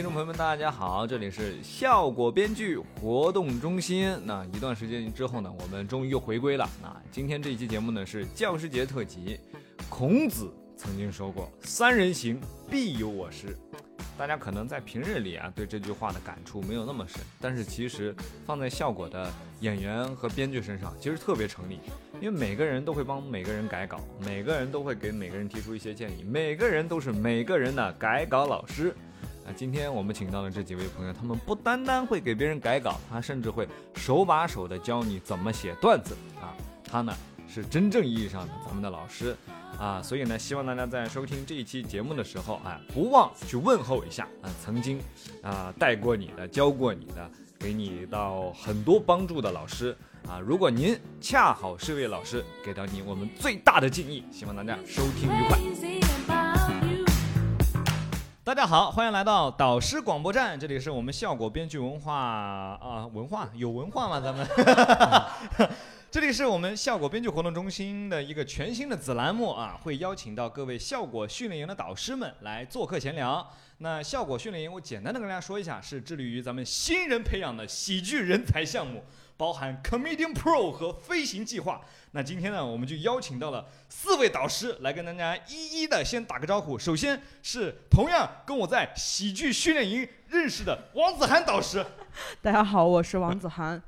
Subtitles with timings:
[0.00, 4.18] 听众朋友们，大家好，这里是效果编剧活动中心。
[4.24, 6.66] 那一段时间之后呢，我们终于又回归了。
[6.80, 9.38] 那今天这一期节目呢是教师节特辑。
[9.90, 12.40] 孔子曾经说过：“三人行，
[12.70, 13.54] 必有我师。”
[14.16, 19.30] 大家可能在平日里啊对这句话的感触没有那么深，但是其实放在效果的
[19.60, 21.78] 演员和编剧身上，其实特别成立。
[22.22, 28.96] 因为每个人都会帮每个人改稿，每个人都会给每个人提出一些建议，每个人都是每个人的改稿老师。
[29.56, 36.54] 今天我们请到的这几位朋友，他们不单单会给别人改稿，他甚至会手把手的教你怎么写段子啊。
[36.84, 37.12] 他呢
[37.48, 39.36] 是真正意义上的咱们的老师
[39.78, 45.00] 啊，所以呢，希望大家在收听这一期节目的时候，哎，不忘去问候一下啊，曾经
[45.42, 49.96] 啊带过你的、教过你的、给你到很多帮助的老师。
[50.28, 56.39] 啊，如果您恰好是位老师，给到您我们最大的敬意，希望大家收听愉快。
[58.50, 64.18] 大家好，欢迎来到导师广播站，这里是我们效果编剧文化啊，文化有文化吗？
[64.20, 64.44] 咱们，
[66.10, 73.48] 这里是我们效果编剧活动中心的一个全新的子栏目啊，会邀请到各位效果训练营的导师们来做客闲聊。
[73.78, 79.04] 那效果训练营，我简单的跟大家说一下，是致力于咱们新人培养的喜剧人才项目。
[79.40, 81.80] 包含 Comedian Pro 和飞行计划。
[82.10, 86.78] 那今天呢，我们就邀请到了四位导师来跟大家一一的先打个招呼。
[86.78, 91.82] 首先是同样跟我在喜剧训练营认识的王子涵导师。
[92.42, 93.82] 大家好，我是王子涵。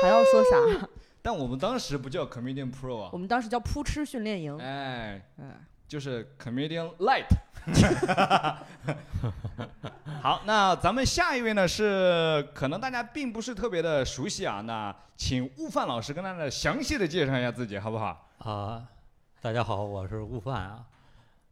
[0.00, 0.88] 还要说啥？
[1.20, 4.56] 但我们当时不叫 Comedian Pro 啊，我们当时叫扑哧训练营。
[4.58, 7.26] 哎，哎，就是 Comedian Light。
[10.22, 18.28] 好，那咱们下一位呢是可能大家并不是特别的熟悉啊，那请悟饭老师跟大家详细的介绍一下自己，好不好？
[18.38, 18.82] 啊，
[19.40, 20.84] 大家好，我是悟饭啊，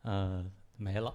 [0.05, 1.12] 嗯，没了，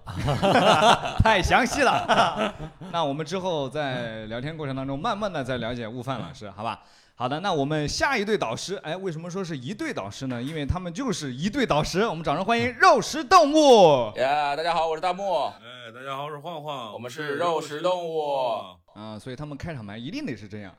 [1.23, 2.53] 太详细了。
[2.94, 6.80] 那我们之后在聊天过程当中，慢慢的再了解悟饭老师，好吧？
[7.16, 10.39] 好的，那我们下一对导师，哎，为什么说是一对导师呢？
[10.39, 12.05] 因为他们就是一对导师。
[12.05, 14.14] 我们掌声欢迎肉食动物。
[14.17, 15.45] 呀，大家好，我是大木。
[15.45, 16.93] 哎，大家好，我是晃晃。
[16.93, 18.77] 我们是肉食动物。
[18.93, 20.71] 啊，所以他们开场白一定得是这样，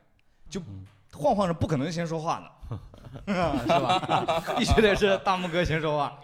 [0.49, 0.61] 就
[1.11, 2.77] 晃晃是不可能先说话的，
[3.67, 4.41] 是吧？
[4.57, 6.17] 必须得是大木哥先说话。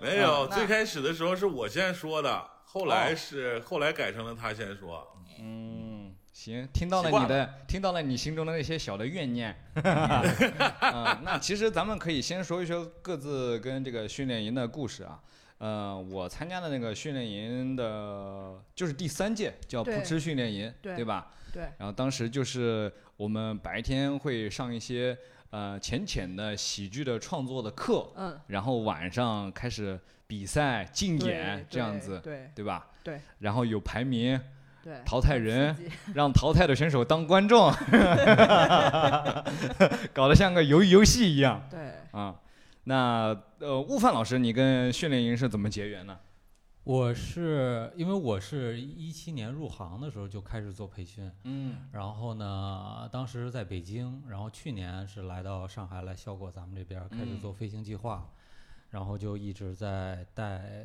[0.00, 5.06] 没有，最开始的时候是我先说的，后来是后来改成了他先说。
[5.38, 6.14] 嗯。
[6.32, 9.54] 行，听到了你的，听到了你心中的那些小的怨念。
[9.82, 15.20] 啊， 那其实咱们可以先说一说各自跟这个训练营的故事啊。
[15.58, 21.30] 呃，我参加的那个训练营的，就是第三届叫扑哧训练营，对吧？
[21.52, 21.64] 对。
[21.76, 25.14] 然后当时就是我们白天会上一些
[25.50, 28.38] 呃浅浅的喜剧的创作的课，嗯。
[28.48, 32.88] 然后晚上开始比赛竞演这样子，对对吧？
[33.04, 33.20] 对。
[33.38, 34.40] 然后有排名。
[34.82, 35.76] 对，淘汰人，
[36.14, 37.70] 让淘汰的选手当观众
[40.14, 41.62] 搞得像个游游戏一样。
[41.70, 41.78] 对，
[42.12, 42.34] 啊，
[42.84, 46.16] 那呃，悟饭老师，你跟训练营是怎么结缘呢？
[46.84, 58.26] 我是因为我是一七年入行的时候就开始做培训，嗯，然后呢，当时在北京，然后去年是来到上海来效果咱们这边开始做飞行计划。
[58.90, 60.84] 然后就一直在带，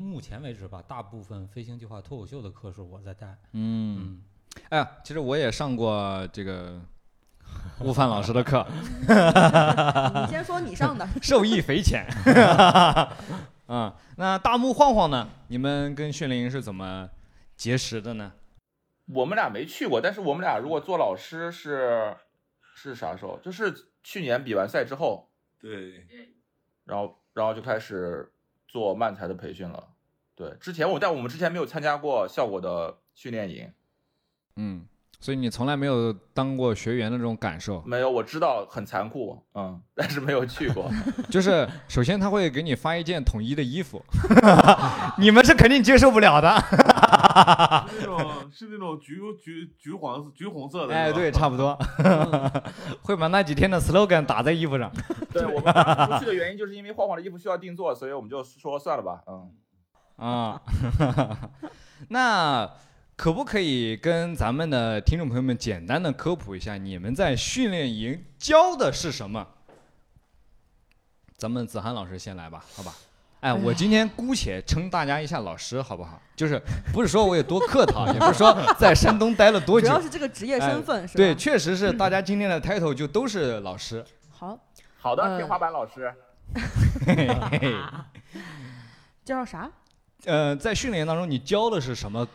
[0.00, 3.36] 目前为止吧，大部分飞行计划脱口秀的课是我在带。
[3.54, 4.22] 嗯，
[4.68, 6.80] 哎呀，其实我也上过这个
[7.80, 8.64] 悟饭老师的课。
[10.22, 12.06] 你先说你上的， 受益匪浅。
[13.70, 15.28] 嗯，那大木晃晃呢？
[15.46, 17.08] 你们跟训练营是怎么
[17.56, 18.32] 结识的呢？
[19.06, 22.14] 我们俩没去过，但是我们俩如果做老师是
[22.74, 23.38] 是啥时候？
[23.42, 23.72] 就是
[24.02, 25.30] 去年比完赛之后。
[25.58, 26.06] 对。
[26.84, 27.16] 然后。
[27.32, 28.28] 然后就开始
[28.66, 29.90] 做漫才的培训了，
[30.34, 33.72] 对，之前我但我们之前没有参加过效果的训练营，
[34.56, 34.84] 嗯，
[35.20, 37.82] 所以你从来没有当过学员的这种感受？
[37.82, 40.90] 没有，我知道很残酷，嗯， 但是没有去过。
[41.28, 44.02] 就是首先他会给你发一件统一的衣服，
[45.18, 46.48] 你们是肯定接受不了的。
[48.00, 51.78] 那种是那种橘橘橘黄橘红色的，哎，对，差不多。
[53.02, 54.90] 会把那几天的 slogan 打在衣服上。
[55.32, 59.22] 对我们不去的原因，就是因为晃晃的衣服需要定做，所以我们就说算了吧。
[59.26, 59.52] 嗯，
[60.16, 60.60] 啊，
[62.08, 62.68] 那
[63.20, 69.46] 可不可以跟咱们的听众朋友们简单的科普一下，你们在训练营教的是什么？
[71.36, 72.94] 咱们子涵老师先来吧，好吧？
[73.40, 76.18] 哎，我今天姑且称大家一下老师，好不好？
[76.34, 76.58] 就是
[76.94, 81.16] 不是说我有多客套， 也不是说在山东待了多久，主要是这个职业身份是吧？
[81.18, 84.02] 对，确实是大家今天的 title 就都是老师。
[84.30, 84.58] 好。
[84.96, 86.10] 好的，天花板老师。
[89.22, 89.70] 介绍啥？
[90.24, 92.26] 呃，在训练营当中，你教的是什么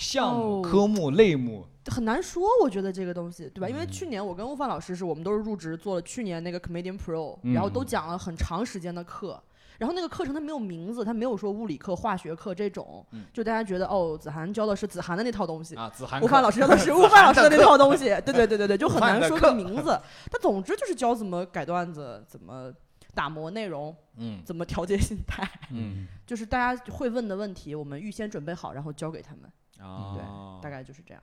[0.00, 0.62] 项目、哦。
[0.62, 3.68] 科目、类目，很难说，我觉得这个东西，对吧？
[3.68, 3.90] 因为嗯。
[3.90, 7.52] 去年我跟悟饭老师是我们都是入职做了去年那个 Comedian Pro，、嗯。
[7.52, 9.40] 然后都讲了很长时间的课。
[9.78, 13.24] 然后那个课程它没有名字，它没有说物理课、化学课这种，嗯。
[13.32, 19.98] 就大家觉得哦，子涵教的是子涵的那套东西，啊，子涵悟课老师教的是 悟饭老师的那套东西，对对对对对，就 很难说个名字。
[20.30, 22.70] 但总之就是教怎么改段子，怎么
[23.14, 26.06] 打磨内容，嗯怎么调节心态，嗯。
[26.26, 31.22] 就是大家会问的问题，我们预先准备好，然后交给他们，啊，对大概就是这样。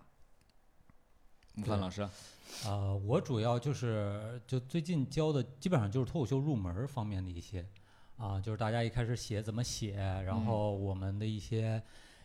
[1.57, 2.03] 悟饭老师，
[2.65, 7.65] 啊，我主要就是就最近教的基本上就是脱口秀入门方面的一些，
[8.17, 11.81] 啊，就是大家一开始写怎么写，然嗯后我们的一些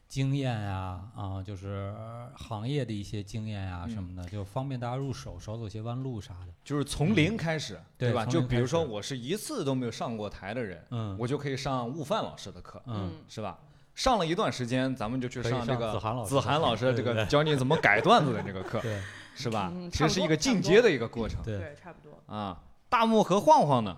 [0.07, 1.95] 经验啊，啊，就是
[2.37, 6.53] 行业的一些经验啊什嗯么的，就方便大家入手，少走些弯路啥的。
[6.63, 7.85] 就是从零开始，吧？
[7.97, 13.59] 对吧就比如说我是一次都没有上过台的人，嗯我就可以上悟饭老师的课，嗯，是吧？
[13.95, 19.01] 上了一段时间，咱们就去上上这个子涵老师子涵老师这个教你怎么改段子的这个课，对
[19.35, 19.91] 是吧嗯？
[19.91, 22.35] 其实是一个进阶的一个过程对，差不多。
[22.35, 22.61] 啊。
[22.89, 23.97] 大木和晃晃呢？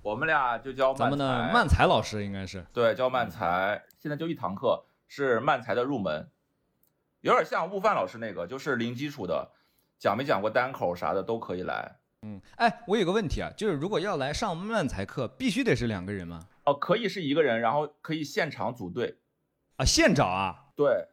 [0.00, 6.26] 我们俩就教咱们的漫才老师应该是，对，教漫才，现在就一堂课是漫才的入门，
[7.20, 9.50] 有点像悟饭老师那个，就是零基础的，
[9.98, 11.96] 讲没讲过单口啥的都可以来。
[12.22, 16.40] 嗯，哎，我有个问题啊，就是如果要来上漫才课，必须得是两个人吗？
[16.64, 19.18] 哦，可以是一个人，然后可以现场组队。
[19.80, 21.08] 啊，现找啊，对，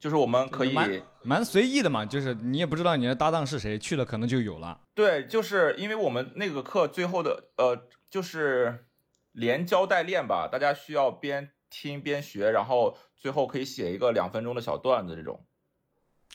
[0.00, 4.80] 就是我们可以，蛮蛮随意的嘛，就是你也不知道你的搭档是谁，去了可能就有了。
[4.94, 7.80] 对，就是因为我们那个课最后的呃，
[8.10, 8.86] 就是
[9.30, 15.44] 连教带练吧，大家需要边听边学，然后最后可以写一个两分钟的小段子这种。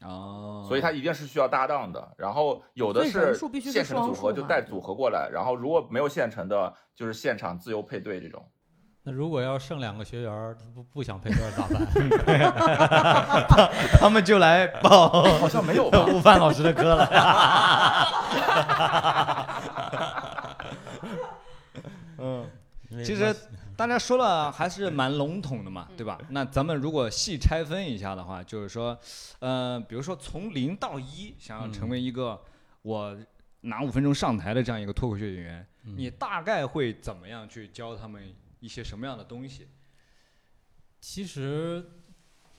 [0.02, 2.14] 哦所以它一定是需要搭档的。
[2.18, 8.50] 然后有的是现成的组合就带组合过来，然后如果没有现成的，就是现场自由配对这种。
[9.06, 11.86] 那如果要剩两个学员儿，他不不想配对儿咋办？
[14.00, 15.10] 他们就来报
[15.40, 16.06] 好像没有吧？
[16.06, 17.06] 悟饭老师的课了。
[22.18, 22.50] 嗯，
[23.04, 23.36] 其实
[23.76, 26.18] 大家说了还是蛮笼统的嘛，对吧？
[26.30, 28.98] 那咱们如果细拆分一下的话，就是说，
[29.40, 32.40] 呃，比如说从零到一，想要成为一个
[32.84, 33.14] 我
[33.62, 38.24] 拿五分钟上台的这样一个脱口秀演员，嗯你大概会怎么样去教他们
[38.64, 39.68] 一些什么样的东西？
[41.02, 41.86] 其实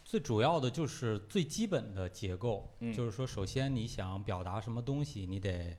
[0.04, 5.74] 最主要的就是最基本的结构，嗯就是说，首先你想表达什么东西，你得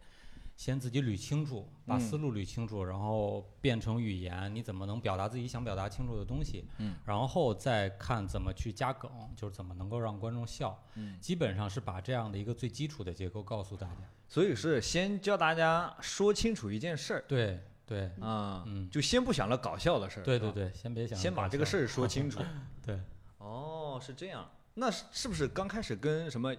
[0.55, 14.09] 先自己捋清楚，把嗯思路捋清楚，然后变成语言，你怎么能表达自己想表达清楚的东西，嗯然后再看怎么去加梗，就是怎么能够让观众笑，嗯，基本上是把这样的一个最基础的结构告诉大家。
[14.27, 22.39] 所以是先教大家说清楚一件事儿对对，啊，嗯，就先不想了搞笑的事儿，对对对，先别想先把这个事儿说清楚。
[22.85, 22.99] 对，
[23.37, 26.55] 哦，是这样，那是是不是刚开始跟什么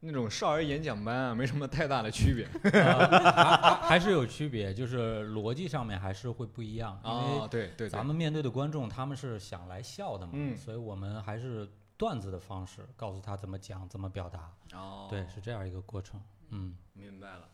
[0.00, 2.46] 那种少儿演讲班啊没什么太大的区别？
[2.80, 16.20] 呃还是有区别，就是逻辑上面还是会不一样，因为哦，对对对，咱们面对的观众他们是想来笑的嘛，嗯所以我们还是段子的方式告诉他怎么讲、怎么表达，哦，对，是这样一个过程。
[16.50, 17.48] 嗯，明白了。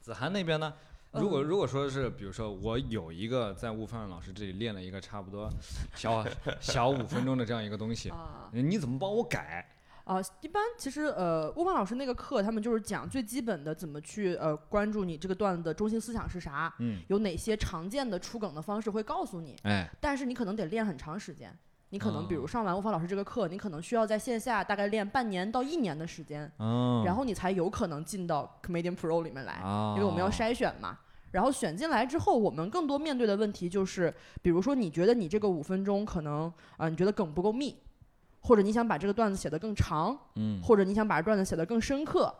[0.00, 0.74] 子涵那边呢？
[1.12, 5.50] 如果如果说是，比如说我有一个在悟饭老师这里练了一个差不多
[5.94, 6.24] 小
[6.60, 9.66] 小五分钟的这样一个东西，啊你怎么帮我改？
[10.04, 21.54] 啊，一般其实呃，悟饭老师那个课，他们就是讲最基本的怎么去呃关注你这个段子的中心思想是啥，嗯，有哪些常见的出梗的方式会告诉你，哎，但是你可能得练很长时间。
[21.90, 29.60] 你可能比如哦上完吴芳老师这个课，你可能需要在线下大概练半年到一年的时间，哦，然后你才有可能进到 Comedian Pro 里面来。
[29.64, 30.98] 哦，因为我们要筛选嘛。
[31.30, 37.76] 然后选进来之后，我们更多面对的问题就是，比如说你觉得你这个五分钟可能啊、你觉得梗不够密，
[38.40, 42.34] 或者你想把这个段子写得更长，嗯，或者你想把段子写得更深刻。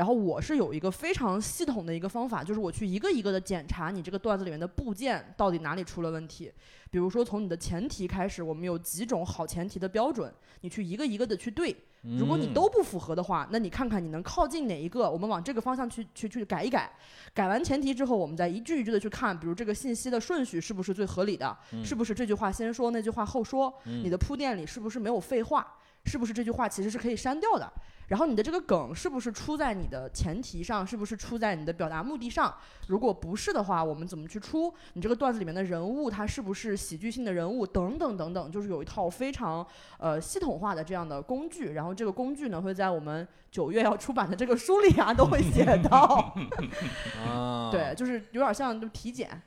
[0.00, 6.50] 然后我是有一个非常系统的一个方法，就是我去一个一个的检查你这个段子里面的部件到底哪里出了问题。
[6.90, 11.76] 比如说从你的前提开始，我们有几种好前提的标准，你去一个一个的去对。
[12.18, 16.90] 如果你嗯都不符合的话，那你看看你能靠近哪一个，我们往这个方向去去去改一改。
[17.34, 27.72] 改完前提之后，我们再一句一句的去看，比如这个信息的顺序是不是最合理的，嗯是不是这句话先说，那句话后说，嗯你的铺垫里是不是没有废话，是不是这句话其实是可以删掉的。
[28.08, 32.52] 然后你的这个梗是不是出在你的前提上，是不是出在你的表达目的上？
[32.88, 34.74] 如果不是的话，我们怎么去出？
[34.94, 37.64] 你这个段子里面的人物，他是不是喜剧性的人物？
[37.64, 39.64] 等等等等，就是有一套非常
[39.98, 41.74] 呃系统化的这样的工具。
[41.74, 46.34] 然后这个工具呢，会在我们九月要出版的这个书里啊，都会写到。
[47.24, 49.40] 啊，对，就是有点像就体检。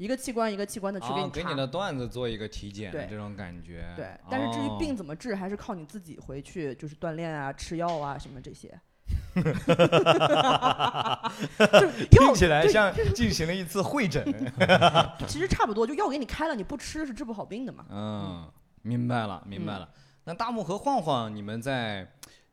[0.00, 1.30] 一个器官一个器官的去给啊，你查。
[1.30, 3.84] 给你的段子做一个体检，这种感觉。
[3.94, 8.80] 对，但是至于哦病怎么治，还是靠你自己回去就是锻炼啊、吃药啊什么这些。
[9.36, 9.42] 就
[11.86, 14.24] 是听起来像进行了一次会诊。
[15.28, 17.84] 其实差不多，就药给你开了，你不吃是治不好病的嘛。
[17.90, 19.86] 嗯，明白了，明白了。
[20.24, 22.10] 那大木和晃晃，你们在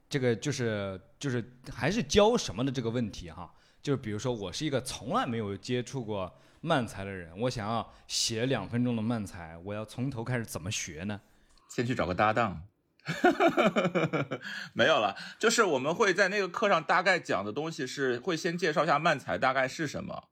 [0.09, 3.49] 这个就是就是还是教什么的这个问题哈？
[3.81, 6.29] 就是比如说，我是一个从来没有接触过
[6.61, 11.21] 慢才的人，我想要写两分钟的慢才，我要从头开始怎么学呢？
[11.69, 12.63] 先去找个搭档。
[14.73, 20.25] 没有了，就是我们会在那个课上大概讲的东西是会先介绍一下慢才大概是什么，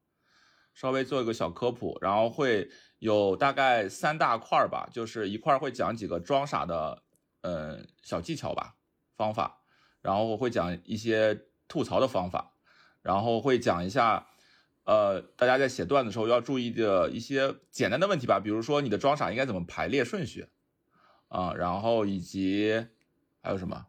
[0.74, 7.02] 稍微做一个小科普，然后会有大概三大块儿吧，就是一块儿会讲几个装傻的
[7.42, 8.76] 呃小技巧吧
[9.16, 9.62] 方法，
[10.02, 12.52] 然后我会讲一些吐槽的方法，
[13.02, 14.28] 然后会讲一下
[14.86, 20.48] 呃大家在写段子的时候要注意的一些简单的问题吧，比如说你的装傻应该怎么排列顺序。
[21.28, 22.86] 啊、然后以及
[23.42, 23.88] 还有什么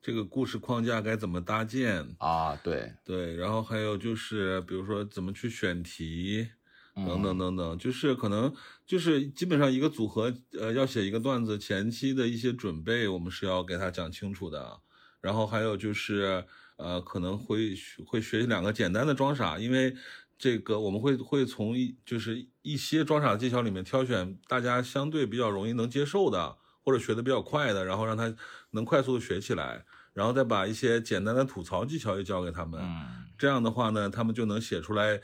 [0.00, 2.14] 这个故事框架该怎么搭建？
[2.18, 2.54] 啊？
[2.62, 6.48] 对，对，然后还有就是，比如说怎么去选题，
[6.94, 8.54] 嗯等等等等，就是可能
[8.86, 14.80] 就是基本上一个组合，呃，要写一个段子前期的一些准备，我们是要给他讲清楚的。
[15.20, 16.44] 然后还有就是，
[16.78, 17.74] 呃，可能会
[18.06, 19.94] 会学两个简单的装傻，因为
[20.38, 28.32] 这个我们会会从一就是一些装傻技巧里面挑选大家相对比较容易能接受的，或者学的比较快的，然后让他
[28.70, 32.80] 能快速的学起来，然后再把一些简单的吐槽技巧也教给他们。
[32.80, 35.20] 嗯这样的话呢，他们就能写出来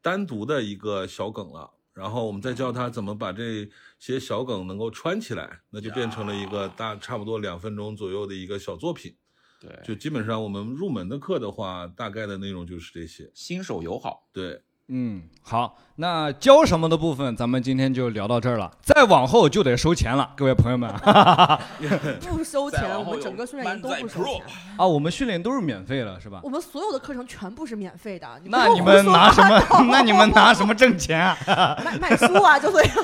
[0.00, 1.70] 单独的一个小梗了。
[1.92, 9.16] 然后我们再教他怎么把这些小梗能够串起来，那就变成了一个大差不多两分钟左右的一个小作品。
[9.60, 13.30] 对，就基本上我们入门的课的话，大概的内容就是这些。
[13.34, 14.28] 新手友好。
[14.32, 18.70] 对，嗯，好，那教什么的部分，咱们今天就聊到这儿了。
[18.80, 20.90] 再往后就得收钱了，各位朋友们
[22.22, 24.42] 不收钱，我们整个训练营都不收钱，
[24.78, 24.86] 啊！
[24.86, 26.40] 我们训练都是免费的，是吧？
[26.42, 28.26] 我们所有的课程全部是免费的。
[28.42, 29.60] 你那你们拿什么？
[29.90, 31.36] 那你们拿什么挣钱啊？
[31.84, 32.58] 卖卖书啊？
[32.58, 32.94] 就这样。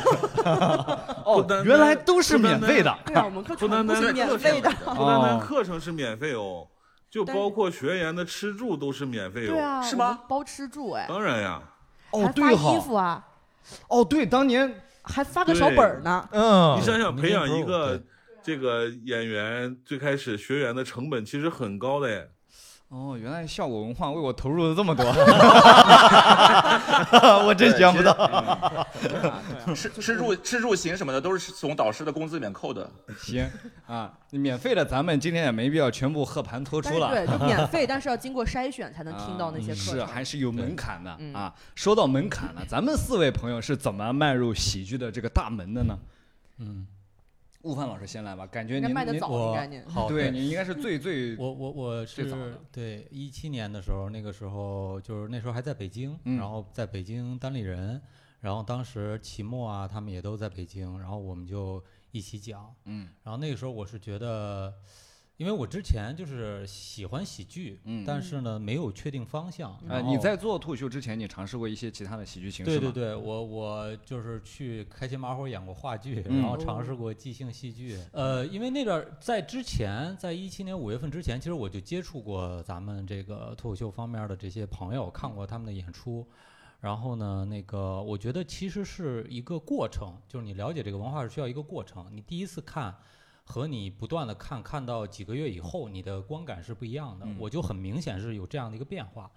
[1.27, 2.97] 哦原来都是免费的。
[3.05, 4.71] 对啊，我们课不单单全部是免费的。
[4.71, 6.67] 不单单哦课程是免费哦，
[7.11, 9.83] 就包括学员的吃住都是免费哦。
[9.83, 11.61] 是吗包吃住哎，当然呀，
[12.15, 13.27] 哦，还发衣服啊，
[13.89, 16.29] 哦，对，当年，还发个小本儿呢。
[16.31, 18.01] 嗯你想想，培养一个
[18.43, 22.31] 这个演员，最开始学员的成本其实很高的耶。
[22.95, 25.05] 哦，原来效果文化为我投入了这么多，
[27.45, 28.87] 我真想不到。
[29.75, 32.89] 吃吃住吃住行什么的都是从导师的工资里面扣的。
[33.19, 33.45] 行
[33.89, 37.11] 啊，免费的咱们今天也没必要全部和盘托出了。
[37.11, 39.95] 对，就免费， 但是要经过筛选才能听到那些课程。
[39.97, 41.53] 是还是有门槛的嗯啊。
[41.75, 45.99] 说到门槛了，咱们四位朋友是怎么迈入喜剧的这个大门的呢？
[46.61, 46.87] 嗯，
[47.65, 49.29] 悟饭老师先来吧，感觉应该您您卖的早，
[49.65, 49.91] 应我。
[49.91, 58.01] 好对你应该是 最最我我我是最早的对一七年的时候，那个时候就是那时候还在北京，嗯然后在北京单立人，
[58.41, 64.73] 然后当时齐墨啊他们也都在北京，然后我们就一起讲，嗯然后那个时候我是觉得，
[65.45, 69.79] 因为我之前就是喜欢喜剧，嗯但是呢没有确定方向。
[69.87, 72.81] 呃，然后你在做脱口秀之前，你尝试过一些其他的喜剧形式吗？
[72.81, 77.99] 对对对，我我就是去开心麻花演过话剧，嗯然后尝试过即兴戏剧。
[78.13, 86.27] 呃，因为那边在之前，在一七年五月份之前，其实我就接触过咱们这个脱口秀方面的这些朋友，看过他们的演出。
[86.81, 92.07] 然后呢，那个我觉得其实是一个过程，就是你了解这个文化是需要一个过程。
[92.11, 92.95] 你第一次看
[93.47, 97.27] 和你不断的看，看到几个月以后，你的观感是不一样的。
[97.27, 99.31] 嗯我就很明显是有这样的一个变化。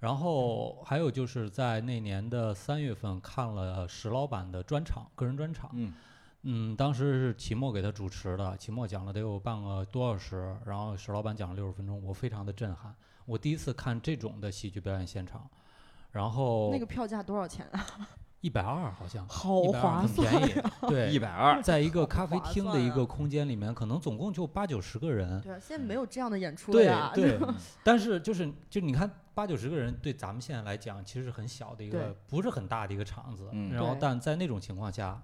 [0.00, 5.70] 然后还有就是在那年的三月份看了石老板的专场，个人专场。
[5.74, 5.94] 嗯
[6.42, 12.92] 嗯，当时是齐墨给他主持的，齐墨讲了得有半个多小时，然后石老板讲了六十分钟，我非常的震撼。
[13.26, 15.48] 我第一次看这种的喜剧表演现场，
[16.10, 17.86] 然后那个票价多少钱啊？
[18.42, 20.62] 一百二好像，好120很划算便宜。
[20.88, 25.40] 对，一百二，在一个咖啡厅的一个空间里面，可能总共就八九十个人。
[25.40, 27.12] 对啊，现在没有这样的演出了对呀。
[27.14, 27.38] 对，
[27.84, 33.48] 但是就是就你看八九十个人，对咱们现在来讲，其实是很小的一个，不是很大的一个场子。
[33.52, 35.22] 嗯然后但在那种情况下，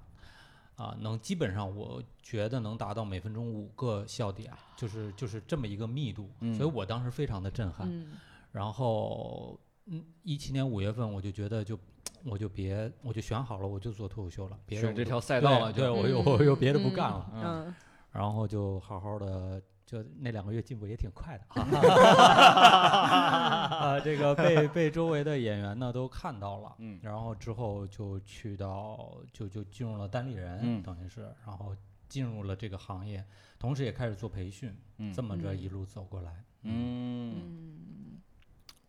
[0.76, 7.88] 啊，能基本上我觉得能达到每分钟五个笑点，就是就是这么一个密度，嗯所以我当时非常的震撼。
[7.90, 8.12] 嗯，
[8.52, 11.76] 然后嗯，一七年五月份我就觉得就。
[12.24, 17.74] 我就别，我就选好了，我就做脱口秀了，别选这条赛道了对对，我又嗯我又别的不嗯干了，嗯嗯，
[18.12, 21.62] 然后就好好的就那两个月进步也挺快的啊，
[23.96, 26.98] 啊，这个被被周围的演员呢都看到了，嗯。
[27.02, 31.74] 然后之后就去到就就进入了单立人，嗯等于是，然后
[32.08, 33.24] 进入了这个行业，
[33.58, 38.07] 同时也开始做培训，嗯这么着嗯一路走过来，嗯，嗯，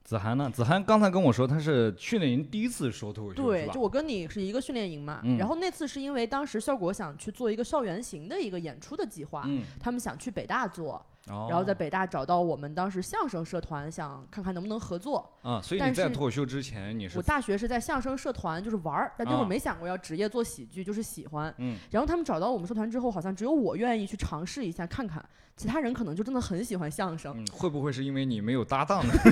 [0.10, 0.50] 子涵呢？
[0.52, 5.38] 子涵刚才跟我说他是训练营第一次说脱口秀，对，就我跟你是一个训练营嘛，嗯。
[5.38, 11.00] 然后那次是因为当时效果想去做一个校园型的一个演出的计划，嗯，他们想去北大做，
[11.30, 15.30] 然然后在北大找到我们当时相声社团，想看看能不能合作。
[15.44, 21.54] 啊，所以你但是在脱口秀之前你是我大学是在相声社团，就是玩儿，但那会啊儿没想过要职业做喜剧，就是喜欢。
[21.60, 25.24] 嗯然后他们找到我们社团之后，好像只有我愿意去尝试一下看看，
[25.56, 27.34] 其他人可能就真的很喜欢相声。
[27.38, 29.14] 嗯，会不会是因为你没有搭档呢？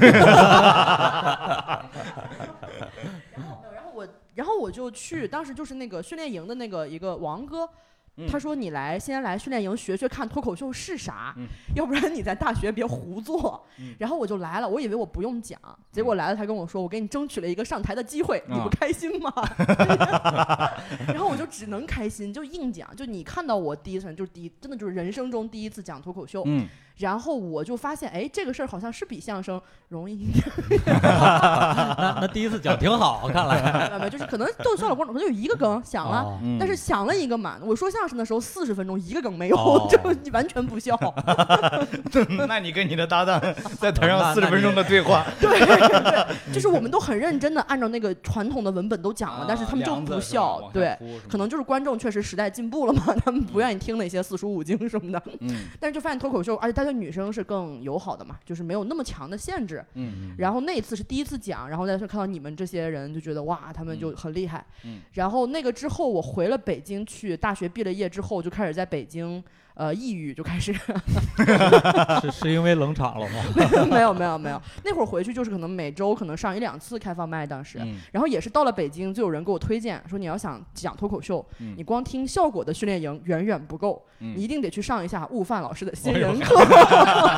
[3.33, 7.67] 然后然后我然后我就去，当时就是那个训练营的那个一个王哥。
[8.27, 11.45] 他说：“你来，先来训练营学学看脱口秀是啥，嗯
[11.75, 13.63] 要不然你在大学别胡做。
[13.79, 15.59] 嗯 然后我就来了，我以为我不用讲，
[15.91, 19.31] 结果来了，他跟我说：“我给你争取了一个上台的机会，你不啊开心吗？”
[21.07, 22.95] 然后我就只能开心，就硬讲。
[22.95, 26.43] 就你看到我第一次，就是第一，真的就是人生中第一次讲脱口秀。
[26.97, 30.43] 嗯，然后我就发现，哎，这个事儿好像是比相声容易一点。
[30.85, 36.23] 那那第一次讲挺好，看来， 没有就是可能逗笑了观众，可能有一个梗想了。
[36.23, 40.97] 哦嗯但是想了一个嘛，我说相声的时候四十分钟一个梗没有，哦 就你完全不笑。
[42.47, 43.39] 那你跟你的搭档
[43.79, 50.97] 在台上四十分钟的对话，对对，就是我们都很认真的按照那个传统的文本都讲了，但是他们就不笑对，
[51.29, 55.21] 可能就是观众确实时代进步了嘛，他们不愿意听那些四书五经什么的。
[55.41, 59.83] 嗯但是就发现脱口秀，而且他对女生是更友好的嘛，就是没有那么强的限制。
[59.95, 64.65] 嗯然后那一次是第一次讲，然后再去看到你们这些人，就觉得哇，他们就很厉害。
[64.85, 69.43] 嗯然后那个之后，我回了北京去，大学毕了业之后，就开始在北京，
[69.77, 70.73] 呃，抑郁就开始。
[72.21, 73.43] 是是因为冷场了吗？
[73.89, 77.77] 没有没有没有，那会儿回去就是可能每周可能上一两次开放麦，当时。
[77.81, 86.55] 嗯然后也是到了北京，就有人给我推荐说，你要想讲脱口秀，嗯你光听效果的训练营远远不够，嗯你一定得去上一下悟饭老师的新人课。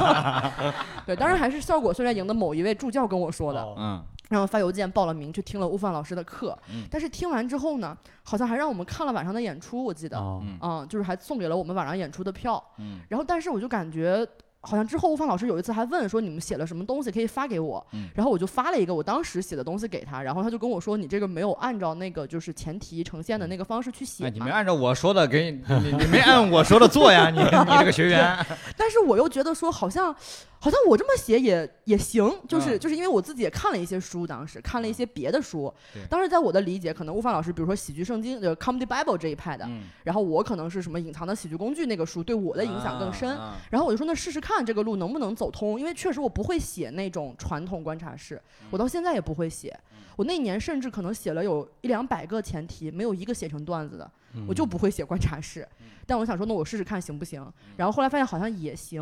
[1.06, 3.62] 对，当然还是效果训练营的某一位助教跟我说的。
[3.62, 12.64] 哦嗯然后发邮件报了名去听了悟饭老师的课，嗯但是听完之后呢，好像还让我们看了晚上的演出，我记得，哦嗯嗯，就是还送给了我们晚上演出的票。
[12.78, 14.26] 嗯然后，但是我就感觉。
[14.62, 28.38] 好像之后悟饭老师有一次还问说你们写了什么东西可以发给我，嗯然后我就发了一个我当时写的东西给他，然后他就跟我说你这个没有按照那个就是前提呈现的那个方式去写哎，你没按照我说的给你，你你没按我说的做呀，你 你这个学员，
[28.76, 30.14] 但是我又觉得说好像
[30.60, 32.80] 好像我这么写也也行，就是、嗯。
[32.80, 35.74] 就是因为我自己也看了一些书，当时看了一些别的书。
[35.94, 43.38] 对，当时在我的理解，可能悟饭老师比如说喜剧圣经就是 Comedy Bible 这一派的，嗯，然后我可能是什么隐藏的喜剧工具那个书对我的影响更深。
[43.38, 49.78] 啊然后我就说那试试看这个路能不能走通，因为确实我不会写那种传统观察式，我到现在也不会写。
[50.16, 54.12] 我那年甚至可能写了有一两百个前提，没有一个写成段子的，
[54.48, 55.66] 我就不会写观察式。
[56.06, 57.46] 但我想说，那我试试看行不行？
[57.78, 59.02] 然后后来发现好像也行。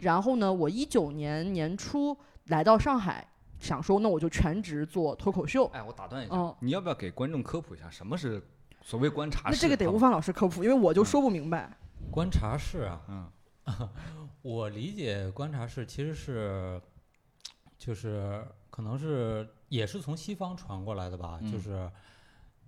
[0.00, 2.16] 然后呢，我一九年年初
[2.46, 3.26] 来到上海，
[3.58, 5.66] 想说那我就全职做脱口秀。
[5.72, 8.42] 哎，我打断一下嗯，你要不要给观众科普一下什么是
[8.82, 9.56] 所谓观察式？
[9.56, 11.70] 那这个得吴凡老师科普，因为我就说不明白。
[12.10, 13.30] 观察室啊，嗯
[14.42, 16.80] 我理解观察室其实是，
[17.78, 21.90] 就是可能是也是从西方传过来的吧，嗯就是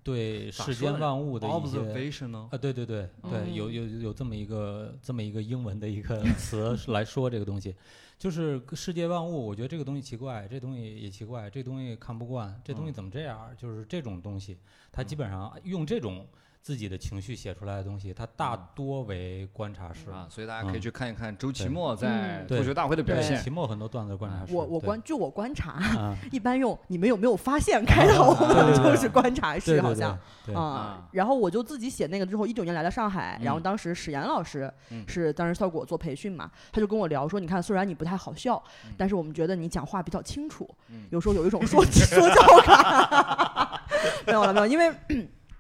[0.07, 1.57] 对世间万物的一些。
[1.57, 2.49] observation 呢？
[2.53, 7.75] 啊，对对对对，有嗯有有这么一个这么一个英文的一个 词来说这个东西，
[8.17, 13.51] 就是世界万物，我觉得这个东西奇怪，这东西也奇怪，这东西看不惯，这东西嗯怎么这样？
[13.59, 14.57] 就是这种东西，
[14.93, 16.25] 它基本上用这种
[16.67, 20.11] 自己的情绪写出来的东西，它大多为观察式。
[20.11, 23.41] 啊，所以大家可以嗯去看一看周奇墨在嗯脱口秀大会的表对现。
[23.41, 31.09] 奇墨很多段子观察式，我我观据我观察，啊，一般用你们有没有发现开头对对 对就是观察对式，好像对，啊啊。
[31.13, 43.71] 然后我就自己写那个之后，一九年来到上海，然后嗯当时史岩老师嗯是当时效果做培训嘛，他就跟我聊说，你看虽然你不太好笑嗯，但是我们觉得你讲话比较清楚嗯，有时候有一种说 说教感。
[44.27, 44.93] 没有了没有，因为。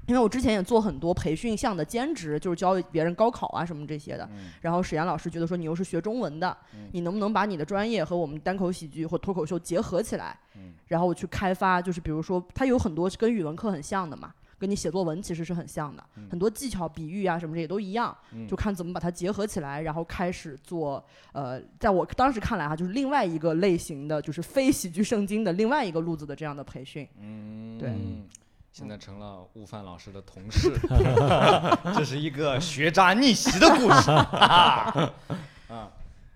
[0.06, 4.28] 因为我之前也做很多培训项的兼职，就是教别人高考啊什么这些的。
[4.32, 10.38] 嗯然后史岩老师觉得说，你又是学中文的，嗯你能不能把你的专业和我们单口喜剧或脱口秀结合起来？
[10.56, 21.04] 嗯然后去开发，就是比如说，它有很多是跟语文课很像的嘛，跟你写作文其实是很像的，嗯很多技巧、比喻啊什么这也都一样，嗯就看怎么把它结合起来，然后开始做。
[21.32, 27.06] 呃，在我当时看来哈，就是另外一个类型的，就是非喜剧圣经的另外一个路子的这样的培训。
[27.20, 27.92] 嗯，对
[28.78, 30.70] 现在成了悟饭老师的同事，
[31.96, 35.14] 这是一个学渣逆袭的故事 啊！
[35.66, 35.90] 啊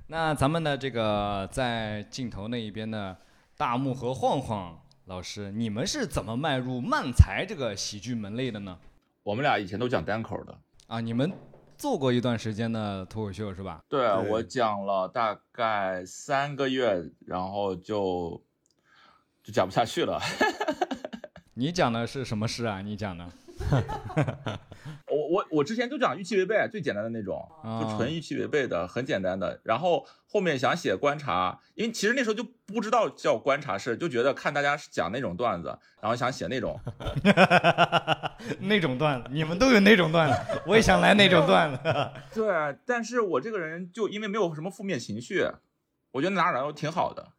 [0.07, 3.15] 那咱们的这个在镜头那一边的
[3.59, 8.79] 大木和晃晃老师，你们是怎么迈入漫才这个喜剧门类的呢？
[9.23, 11.31] 我们俩以前都讲单口的，啊，你们
[11.77, 13.85] 做过一段时间的脱口秀是吧？
[13.87, 18.43] 对对我讲了大概三个月，然后就
[19.43, 20.19] 就讲不下去了。
[21.61, 22.81] 你讲的是什么诗啊？
[22.81, 23.31] 你讲的
[25.07, 29.61] 我我我之前就讲预期违背，最简单的那种，啊就纯预期违背的，很简单的。
[29.63, 36.81] 然后后面想写观察，因为其实那时候就不知道叫观察式，就觉得看大家讲那种段子，然后想写那种。
[38.61, 41.79] 那种段子，你们都有那种段子， 我也想来那种段子。
[42.33, 45.47] 对，但是我这个人就因为没有什么负面情绪，
[46.13, 47.33] 我觉得哪儿哪都挺好的。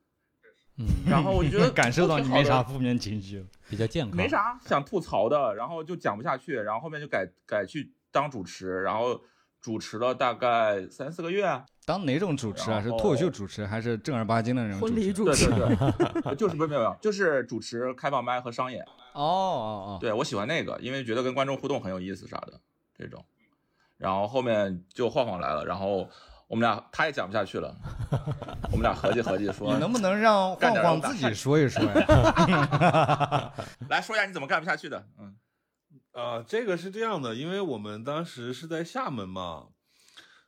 [0.77, 3.45] 嗯， 然后我就觉得 感受到你没啥负面情绪。
[3.69, 4.15] 比较健康。
[4.15, 9.21] 没啥想吐槽的，然后就讲不下去，然后后面就改改去当主持，然后
[9.61, 11.63] 主持了大概三四个月。
[11.85, 12.81] 当哪种主持啊？
[12.81, 18.83] 是脱口秀主持还是正儿八经的那种婚礼主主持对对对， 就是不是没有没有，就是主持开放麦和商演。
[19.13, 22.59] 哦哦哦，对我喜欢那个，因为觉得跟观众互动很有意思啥的
[22.97, 23.23] 这种。
[23.97, 26.09] 然后后面就晃晃来了，然后
[26.51, 27.73] 我们俩他也讲不下去了，
[28.73, 33.53] 我们俩合计合计说你，能不能让晃晃自己说一说呀？
[33.87, 35.07] 来说一下你怎么干不下去的？
[35.17, 35.33] 嗯，
[36.11, 39.67] 啊，这个是这样的，因为我们当时是在厦门嘛，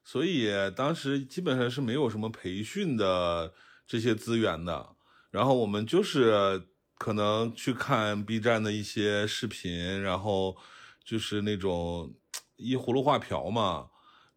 [0.03, 3.53] 所以当时基本上是没有什么培训的
[3.87, 4.85] 这些资源的。
[5.31, 10.57] 然后我们就是可能去看 B 站的一些视频，然后
[11.05, 12.13] 就是那种
[12.57, 13.87] 依葫芦画瓢嘛。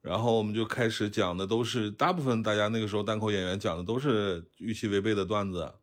[0.07, 5.75] 然后我们就开始讲的都是大部分大家那个时候单口演员讲的都是预期违背的段子，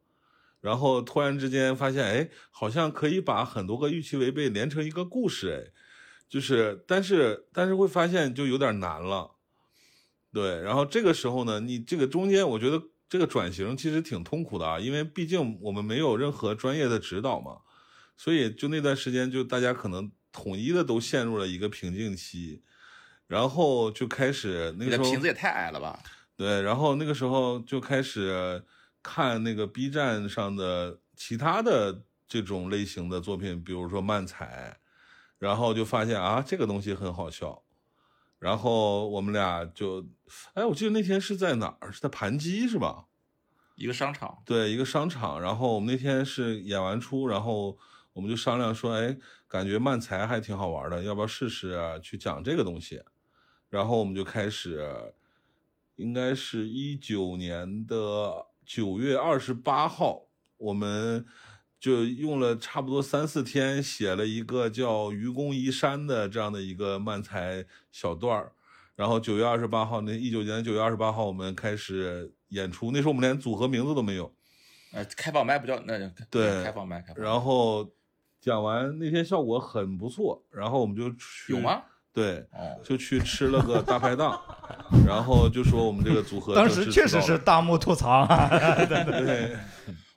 [0.62, 5.74] 然后突然之间发现，哎，好像可以把很多个预期违背连成一个故事，哎，
[6.30, 9.32] 就是，但是但是会发现就有点难了，
[10.32, 10.62] 对。
[10.62, 17.58] 然后这个时候呢，你这个中间，我觉得这个转型其实挺痛苦的啊，因为毕竟我们没有任何专业的指导嘛，
[18.16, 22.64] 所以就那段时间，就大家可能统一的都陷入了一个瓶颈期，
[23.28, 26.00] 然后就开始那个时候瓶子也太矮了吧？
[26.36, 28.64] 对，然后那个时候就开始
[29.02, 34.78] 看那个 B 站上的其他的这种类型的作品，比如说漫才，
[35.38, 37.64] 然后就发现啊，这个东西很好笑。
[38.40, 40.06] 然后我们俩就，
[40.54, 41.92] 哎，我记得那天是在哪儿？
[41.92, 43.06] 是在盘鸡是吧？
[43.76, 45.40] 一个商场，对，一个商场。
[45.40, 47.78] 然后我们那天是演完出，然后
[48.12, 51.98] 我们就商量说，哎，感觉漫才还挺好玩的，要不要试试啊？
[52.00, 53.02] 去讲这个东西。
[53.74, 54.88] 然后我们就开始，
[55.96, 61.26] 应该是一九年的九月二十八号，我们
[61.80, 68.52] 就用了差不多三四天写了一个叫《愚公移山》的这样的一个漫才小段儿。
[68.96, 72.92] 然后九月二十八号，那一九年九月二十八号，我们开始演出。
[72.92, 74.32] 那时候我们连组合名字都没有。
[74.92, 77.92] 呃，开放麦不叫那就对开放麦，开放麦然后
[78.40, 81.82] 讲完那天效果很不错，然后我们就去有吗？
[82.13, 84.39] 对，哦，就去吃了个大排档，
[85.08, 88.47] 然后就说我们这个组合当时确实是大幕吐槽啊。
[88.86, 89.58] 对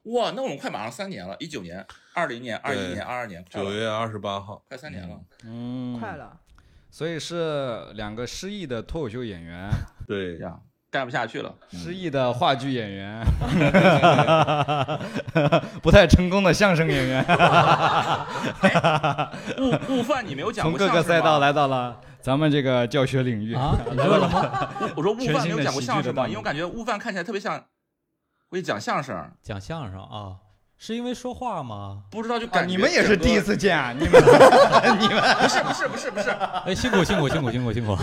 [0.04, 5.18] 哇，那我们快马上三年了，一九年、二零年、二一年、二二年，九月二十八号，快三年了。
[5.44, 6.16] 嗯快。
[6.16, 6.38] 了。
[6.88, 9.68] 所以是两个失意的脱口秀演员，
[10.06, 10.62] 对这，样
[10.96, 13.22] 干不下去了，失意的话剧演员，
[15.82, 17.22] 不太成功的相声演员，
[19.59, 24.70] 悟悟饭你没有讲从过各个赛道来到了咱们这个教学领域啊， 你说什么？
[24.96, 26.26] 我说悟饭没有讲过相声吗？
[26.26, 27.62] 因为我感觉悟饭看起来特别像
[28.48, 30.40] 会讲相声，讲相声啊？
[30.79, 32.03] 是因为说话吗？
[32.11, 34.12] 不知道就啊，感觉你们也是第一，次见啊， 你们
[35.01, 37.97] 你们不是不是不是不是，哎，辛苦辛苦辛苦辛苦辛苦。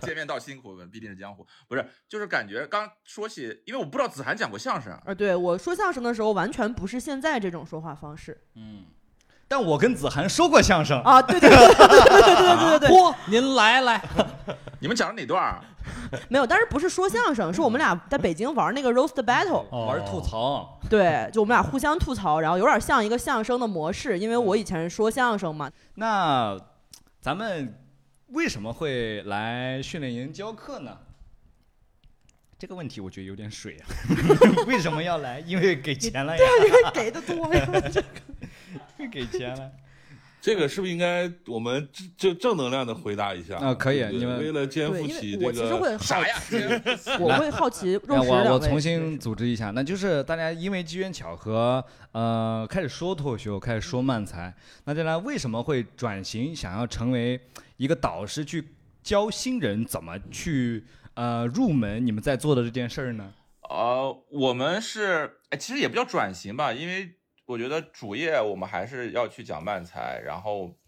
[0.00, 1.46] 见面道辛苦， 必定是江湖。
[1.68, 8.84] 不是，就是感觉刚说起，因为我不知道子涵讲过相声，啊，对我说相声的时候，完全不是现在这种说话方式嗯，
[9.46, 11.20] 但我跟子涵说过相声，啊！
[11.22, 14.02] 对对对对对对对对对，嚯，您来来，
[14.80, 15.60] 你们讲的哪段儿？
[16.28, 19.86] 没有，但是不是说相声，是我们俩在北京玩那个 roast battle，哦。
[19.86, 26.56] 玩吐槽，对，就我们俩互相吐槽，然后有点像一个相声的模式，因为我以前说相声嘛，那
[27.20, 27.78] 咱们
[28.28, 30.96] 为什么会来训练营教课呢？
[32.56, 33.84] 这个问题我觉得有点水啊，
[34.66, 35.40] 为什么要来？
[35.40, 37.46] 因为给钱了呀，因为给的多
[39.10, 39.70] 给钱了。
[40.40, 46.36] 这个是不是应该我们正正能量的回答一下啊可以你们为了肩，负起这为我其实个会好啥呀？
[47.18, 54.54] 我会好奇肉那我重新组织一下，那就是大家因为机缘巧合，呃，开始说脱口秀，开始说漫才。
[54.84, 57.40] 那大家为什么会转型，想要成为
[57.78, 58.62] 一个导师，去
[59.02, 63.32] 教新人怎么去呃入门你们在做的这件事儿呢？
[63.70, 67.14] 呃，我们是，哎，其实也不叫转型吧，因为
[67.46, 70.78] 我觉得主业我们还是要去讲漫才，然后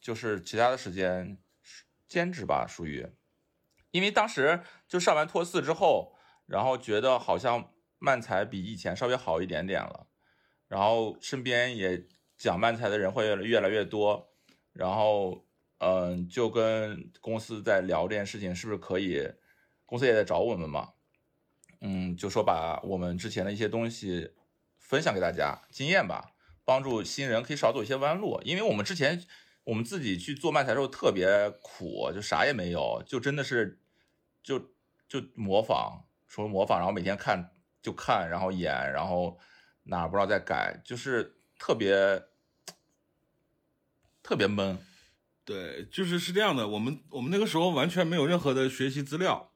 [0.00, 1.38] 就是其他的时间
[2.08, 3.06] 兼职吧，属于。
[3.90, 6.14] 因为当时就上完托四之后，
[6.46, 10.06] 然后觉得好像漫才比以前稍微好一点点了，
[10.68, 14.32] 然后身边也讲漫才的人会越来越多，
[14.72, 15.46] 然后
[15.78, 19.30] 嗯，就跟公司在聊这件事情，是不是可以？
[19.84, 20.94] 公司也在找我们嘛。
[21.80, 24.32] 嗯，就说把我们之前的一些东西
[24.88, 26.30] 分享给大家，经验吧，
[26.64, 28.40] 帮助新人可以少走一些弯路。
[28.44, 29.26] 因为我们之前
[29.64, 33.80] 我们自己去做漫才的时候特别苦，就啥也没有，就真的是
[34.42, 34.58] 就
[35.08, 37.50] 就模仿，说模仿，然后每天看
[37.82, 39.38] 就看，然后演，然后
[39.82, 42.22] 哪不知道再改，就是特别
[44.22, 44.78] 特别闷。
[45.44, 49.52] 对，就是是这样的，我们我们那个时候完全没有任何的学习资料。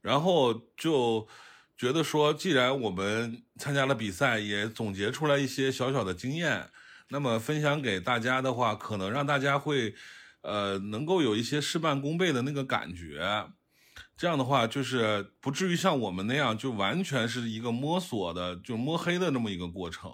[0.00, 1.26] 然后就
[1.78, 6.68] 觉得说，既然我们参加了比赛，也总结出来一些小小的经验，
[7.10, 9.94] 那么分享给大家的话，可能让大家会，
[10.40, 13.46] 呃，能够有一些事半功倍的那个感觉。
[14.16, 20.10] 这样的话，就是不至于像我们那样，就完全是一个摸索的，就摸黑的那么一个过程。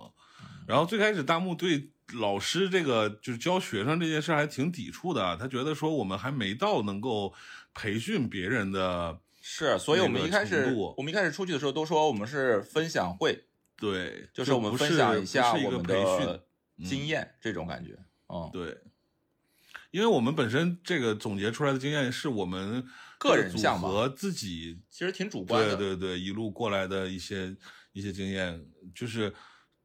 [0.68, 7.32] 然后最开始大木对老师这个就是教学生这件事还挺抵触的，他觉得说我们还没到能够
[7.72, 9.18] 培训别人的。
[9.46, 13.44] 是，所以我们一开始，我们一开始出去的时候都说我们是分享会，
[13.76, 16.46] 对，就是我们分享一下我们的
[16.82, 17.94] 经验，这种感觉，
[18.28, 18.78] 嗯，对，
[19.90, 22.82] 因为我们本身这个总结出来的经验是我们
[23.18, 27.54] 个人组合自己，其实挺主观的，对对对，一路过来的一些
[27.92, 29.30] 一些经验，就是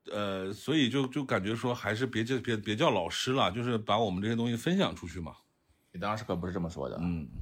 [0.10, 5.34] 呃，所以就就感觉说还是别叫别别叫老师了，就是把我们这些东西分享出去嘛。
[5.92, 7.28] 你当时可不是这么说的，嗯。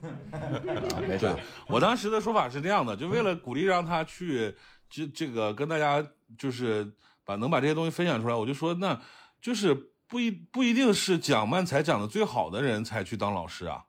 [1.08, 1.34] 没事，
[1.66, 4.54] 我当时的说法是这样的，就为了鼓励让他去，
[4.88, 6.06] 这这个跟大家
[6.36, 6.92] 就是
[7.24, 9.00] 把能把这些东西分享出来，我就说，那
[9.40, 13.84] 就是不一不一定是讲漫才讲的最好的人才去当老师啊，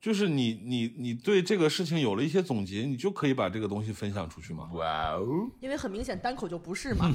[0.00, 4.70] 就是你你你对这个事情有了一些总结，你就可以把这个东西分享出去嘛。
[4.72, 5.26] 哇哦，
[5.60, 7.10] 因为很明显单口就不是嘛。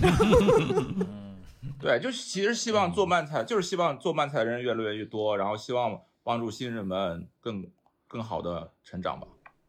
[1.79, 7.65] 对，就是其实希望做漫才，就是希望做漫才的人越来越多，然后希望帮助新人们更。
[8.11, 9.25] 更好的成长吧，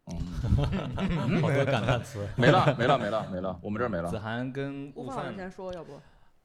[0.07, 4.11] 嗯，好多感叹词， 没了没了没了没了，我们这儿没了。
[4.11, 5.92] 子涵跟悟饭先说，要不？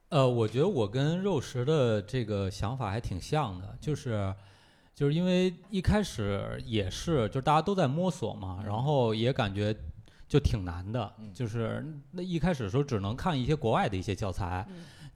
[0.10, 4.32] 呃，我觉得我跟肉食的这个想法还挺像的，就是，
[4.94, 9.76] 就是因为一开始也是，就是大家都在摸索嘛，然后也感觉
[10.28, 14.68] 就挺难的，就是那一开始的时候只能看一些国外的一些教材。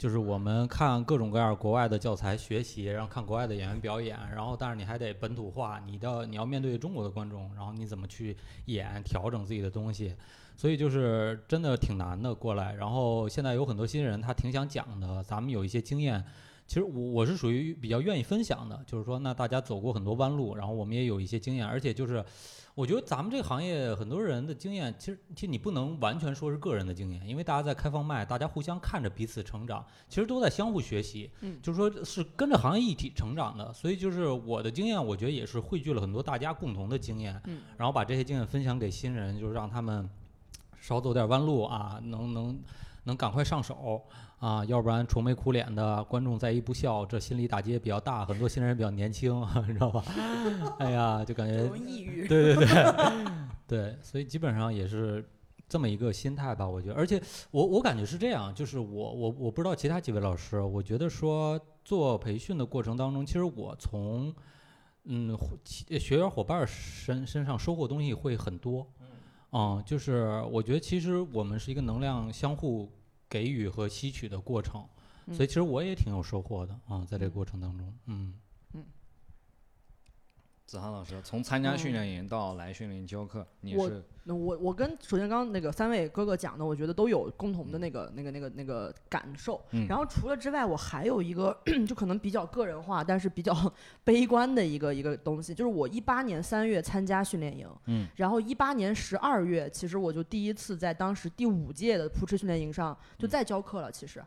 [0.01, 8.35] 就是我们看各种各样国外的教材学习，然后看国外的演员表演，然后但是你还得本土化，你的你要面对中国的观众，然后你怎么去
[8.65, 10.15] 演调整自己的东西，
[10.57, 12.73] 所以就是真的挺难的过来。
[12.73, 16.25] 然后现在有很多新人，他挺想讲的，咱们有一些经验。
[16.65, 22.25] 其实我我是属于比较愿意分享的，就是说，那大家走过很多弯路，然后我们也有一些经验，而且就是，
[22.73, 40.09] 我觉得咱们这个行业很多人的经验，其实其实你不能完全说是个人的经验，因为大家在开放麦，大家互相看着彼此成长，其实都在相互学习，嗯，就是说是跟着行业一体成长的，所以就是我的经验，我觉得也是汇聚了很多大家共同的经验，嗯，然后把这些经验分享给新人，就是让他们
[40.79, 42.59] 少走点弯路啊，能能
[43.03, 44.03] 能赶快上手。
[44.41, 48.25] 啊，要不然愁眉苦脸的观众再一不笑，这心理打击也比较大。
[48.25, 50.03] 很多新人比较年轻， 你知道吧？
[50.79, 52.27] 哎呀，就感觉抑郁。
[52.27, 52.67] 对对对，
[53.67, 55.23] 对，所以基本上也是
[55.69, 56.67] 这么一个心态吧。
[56.67, 64.33] 我觉得，而且我我感觉是这样，就是我我我不知道其他几位老师，我觉得说做培训的过程当中，其实我从
[65.03, 65.37] 嗯
[65.99, 68.87] 学员伙伴身身上收获东西会很多。
[69.51, 72.91] 嗯，就是我觉得其实我们是一个能量相互。
[73.31, 74.85] 给予和吸取的过程，
[75.31, 78.33] 所以其实我也挺有收获的啊，在这个过程当中，嗯嗯。
[80.71, 84.01] 子涵老师，从参加训练营到来训练营教课，你是？
[84.23, 89.61] 那我我跟首先刚刚那个三位哥哥讲的，我觉得都有共同的那个那个那个那个感受。
[89.89, 91.53] 然后除了之外，我还有一个
[91.85, 93.53] 就可能比较个人化，但是比较
[94.05, 104.23] 悲观的一个一个东西，就是我一八年三月参加训练营，嗯，然后一八年十二月，其实我就第一次在当时第五届的扑哧训练营上就再教课了，其实。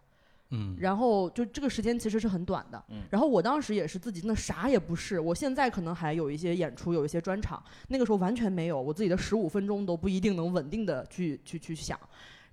[0.54, 11.98] 嗯，然后就这个时间其实是很短的，嗯，然后我当时也是自己那啥也不是，我现在可能还有一些演出，有一些专场，那个时候完全没有，我自己的十五分钟都不一定能稳定的去去去想，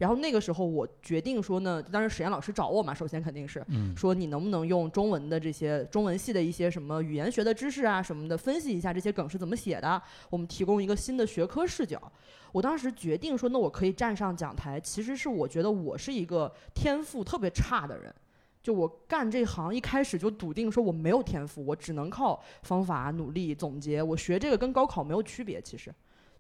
[0.02, 12.02] 然后那个时候我决定说呢，当时史岩老师找我嘛，首先肯定是嗯说你能不能用中文的这些中文系的一些什么语言学的知识啊什么的，分析一下这些梗是怎么写的，我们提供一个新的学科视角。
[12.52, 18.12] 我当时决定说，那我可以站上讲台，其实是我觉得我是一个天赋特别差的人。
[18.64, 24.02] 就我干这行一开始就笃定说我没有天赋，我只能靠方法、努力、总结。
[24.02, 25.94] 我学这个跟高考没有区别，其实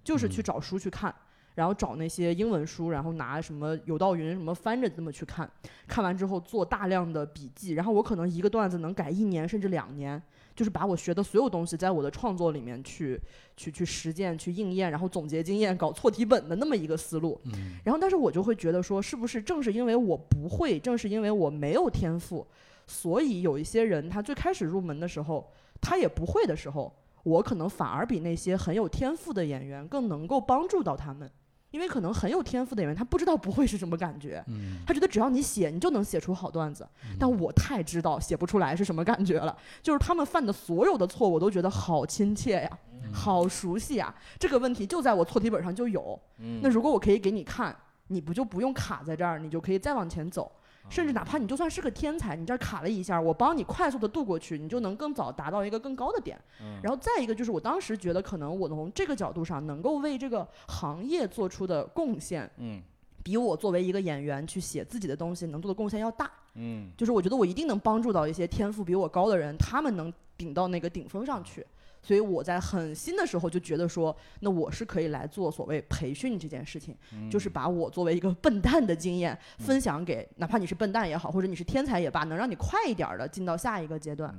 [0.04, 1.13] 就是去嗯找书去看，
[1.56, 5.50] 然后找那些英文书，然后拿什么有道云什么翻着这么去看，
[5.88, 10.22] 看完之后做大量的笔记，然后我可能一个段子能改一年甚至两年，
[10.56, 13.20] 就是把我学的所有东西在我的创作里面去
[13.58, 17.40] 去去实践、去应验，然后总结经验、搞错题本的那么一个思路。
[17.46, 17.78] 嗯。
[17.84, 22.48] 然后，但是我就会觉得说，是不是正是因为我不会，正是因为我没有天赋，
[22.88, 31.30] 所以有一些人他最开始入门的时候，他也不会的时候，我可能反而比那些很有天赋的演员更能够帮助到他们，
[31.72, 36.88] 因为可能很有天赋的演员他不知道不会是什么感觉，嗯他觉得只要你写，你就能写出好段子。
[37.18, 42.80] 但我太知道写不出来是什么感觉了，就是他们犯的所有的错，我都觉得好亲切呀，
[43.14, 44.14] 好熟悉呀。
[44.38, 46.20] 这个问题就在我错题本上就有。
[46.62, 47.76] 那如果我可以给你看，
[48.08, 50.52] 你不就不用卡在这儿，你就可以再往前走。
[50.89, 56.39] 甚至哪怕你就算是个天才，你这儿卡了一下，我帮你快速的渡过去，你就能更早达到一个更高的点。
[56.82, 62.82] 然后再一个就是，我当时觉得可能我从这个角度上能够为这个行业做出的贡献，嗯
[63.24, 66.32] 比我作为一个演员去写自己的东西能做的贡献要大。
[66.56, 71.65] 嗯就是我觉得我一定能帮助到一些天赋比我高的人，他们能顶到那个顶峰上去。
[72.02, 76.96] 所以我在很新的时候就觉得说，那我是可以来做所谓培训这件事情，
[77.30, 84.34] 就是把我作为一个笨蛋的经验分享给，哪怕你是笨蛋也好，或者你是天才也罢，能让你快一点的进到下一个阶段。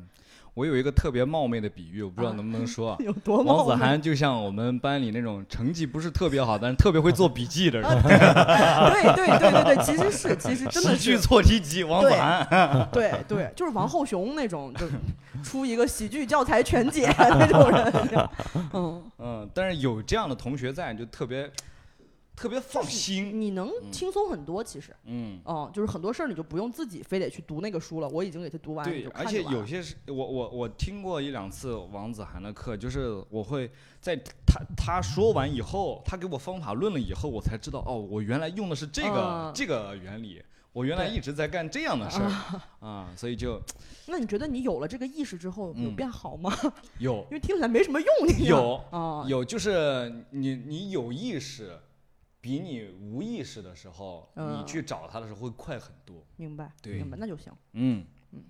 [0.54, 2.96] 我有一个特别冒昧的比喻，我不知道啊能不能说啊。
[3.00, 3.74] 有多王冒昧？
[3.74, 12.88] 子涵就像我们班里那种成绩不是特别好，但是特别会做笔记的人，对对对对对，其实是，其实真的喜剧是，错题集王子涵。
[12.92, 14.86] 对对，就是王后雄那种，就
[15.42, 18.28] 出一个喜剧教材全解 那种人。
[18.74, 21.50] 嗯，嗯，但是有这样的同学在，就特别
[22.34, 23.40] 特别放心。
[23.40, 24.94] 你能轻松很多，其实。
[25.04, 34.16] 嗯，哦，就是很多事儿你就不用自己非得去读那个书了，我已经给他读完，你对而且有些是我我我听过一两次王子涵的课，就是我会在
[34.46, 39.52] 他他说完以后，他给我方法论了以后，我才知道哦，我原来用的是这个、啊。
[39.54, 40.42] 这个原理，
[40.72, 42.60] 我原来一直在干这样的事儿。
[42.80, 43.60] 啊，所以就
[44.06, 46.52] 那你觉得你有了这个意识之后，有嗯变好吗？
[46.98, 47.26] 有。
[47.30, 48.74] 因为听起来没什么用，你有。
[48.90, 51.78] 啊，有就是你你有意识，
[52.42, 56.22] 比你无意识的时候，你嗯去找他的时候会快很多。
[56.36, 57.52] 明白，对明白，那就行。
[57.74, 58.42] 嗯嗯，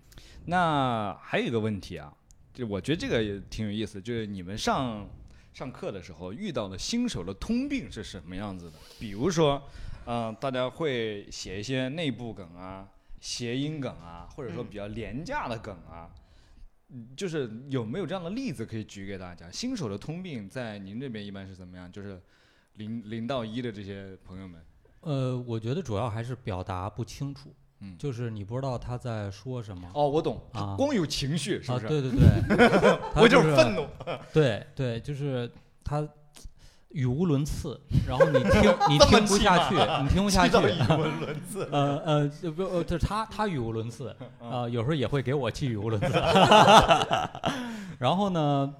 [0.46, 2.12] 那还有一个问题啊，
[2.54, 5.06] 就我觉得这个也挺有意思，就是你们上
[5.52, 8.78] 上课的时候遇到的新手的通病是什么样子的？
[8.98, 9.62] 比如说，
[10.06, 12.88] 嗯、大家会写一些内部梗啊、
[13.20, 16.10] 谐音梗啊，或者说嗯比较廉价的梗啊。
[16.94, 19.50] 嗯就是有没有这样的例子可以举给大家？
[19.50, 21.90] 新手的通病在您这边一般是怎么样？
[21.90, 22.20] 就是
[22.74, 24.60] 零零到一的这些朋友们，
[25.00, 29.88] 呃，我觉得主要还是表达不清楚，嗯就是你不知道他在说什么。
[29.94, 31.88] 哦，我懂，啊光有情绪是啊，不是？
[31.88, 33.86] 对对对， 他我就是是愤怒。
[34.32, 35.50] 对对，就是
[35.84, 36.06] 他
[36.90, 40.56] 语无伦次，然后你听 你听不下去，你听不下去。
[40.56, 41.68] 语无伦次。
[41.72, 46.08] 呃呃，不呃，就是他他语无伦次嗯啊、有时候也会给我气语无伦次。
[47.98, 48.74] 然后呢，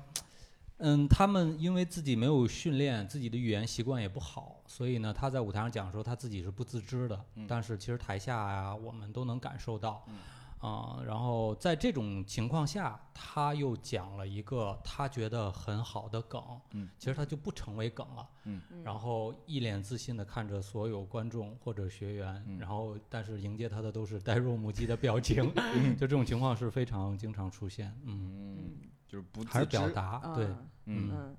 [0.83, 7.25] 嗯，他们因为自己没有训练，自己的语言习惯也不好，所以呢，他在舞台上讲的时候，他自己是不自知的。
[7.37, 10.05] 嗯但是其实台下啊、我们都能感受到。
[10.09, 10.19] 嗯
[10.63, 16.41] 啊、然后在这种情况下，他又讲了一个他觉得很好的梗，
[16.71, 25.53] 嗯，其实他就不成为梗了，嗯然后一脸自信的看着所有观众或者学员，嗯然后但是迎接他的都是呆若木鸡的表情，
[25.99, 28.71] 就这种情况是非常经常出现，嗯，嗯，
[29.13, 31.37] 就是不还是表达，对，嗯嗯嗯。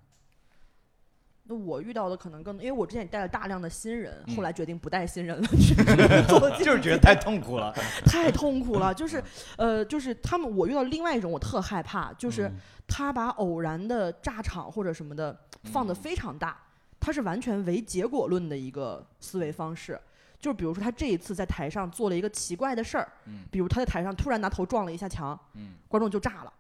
[1.45, 5.73] 那我遇到的可能更，因为我之前也带了大量的新人，后来决定不带新人了，去
[6.29, 7.73] 做就是觉得太痛苦了。
[8.05, 8.93] 太痛苦了。
[8.93, 9.21] 就是，
[9.57, 12.53] 呃，就是他们，我遇到另外一种我特害怕，就是嗯
[12.87, 16.55] 他把偶然的炸场或者什么的放得非常大，
[16.99, 19.99] 他是完全唯结果论的一个思维方式。
[20.39, 26.53] 就是比如说他这一次在台上做了一个奇怪的事儿，嗯比如他在台上突然拿头撞了一下墙，嗯观众就炸了，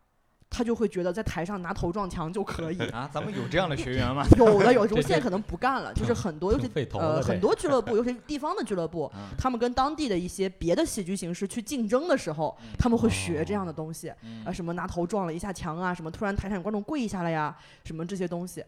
[0.53, 2.77] 他就会觉得在台上拿头撞墙就可以。
[2.93, 4.23] 啊，咱们有这样的学员吗？
[4.37, 14.45] 有的有， 的现在可能不干了，就是很多，尤其呃很多俱乐部，尤其地方的俱乐部，啊他们跟当地的一些别的喜剧形式去竞争的时候，他们会学这样的东西，嗯。
[14.45, 18.63] 啊，什么拿头撞了一下墙啊，什么突然台上有观众跪下了呀，什么这些东西，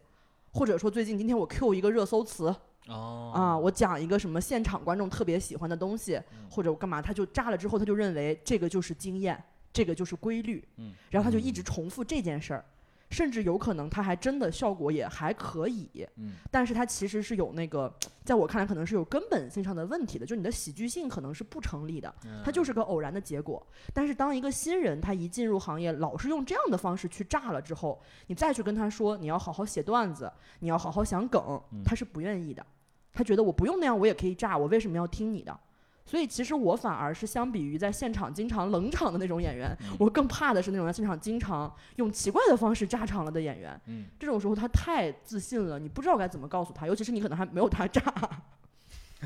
[0.51, 2.53] 或者说最近今天我 Q 一个热搜词，
[2.87, 3.31] 哦。
[3.35, 6.47] 啊，我讲一个什么现场观众特别喜欢的东西，嗯。
[6.49, 9.41] 或者我干嘛，他就炸了之后，他就认为这个就是经验，
[9.75, 12.63] 这个就是规律，嗯然后他就一直重复这件事儿，
[13.09, 22.15] 甚至有可能他还真的效果也还可以，嗯但是他其实是有那个，在我看来可能是有根本性上的问题的，就你的喜剧性可能是不成立的，
[22.45, 23.61] 它就是个偶然的结果。
[23.93, 32.65] 但是当一个新人他一进入行业，老是用这样的方式去炸了之后，你再去跟他说你要好好写段子，你要好好想梗，他是不愿意的。
[33.11, 35.59] 他觉得我不用那样，我也可以炸，我为什么要听你的？
[36.05, 43.79] 所以其实我反而是相比于在现场经常冷场的那种演员，我更怕的是那种在现场经常用奇怪的方式炸场了的演员。
[43.87, 48.01] 嗯这种时候他太自信了，你不知道该怎么告诉他，尤其是你可能还没有他炸。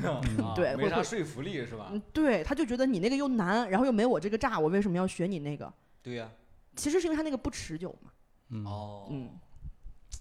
[0.00, 1.90] 啊对没啥说服力是吧？
[1.92, 5.70] 嗯，对，他就觉得你那个又难，然后又没我这个炸，我为什么要学你那个？
[6.02, 6.30] 对呀，
[6.76, 8.10] 其实是因为他那个不持久嘛，
[8.48, 9.28] 嗯，哦，嗯，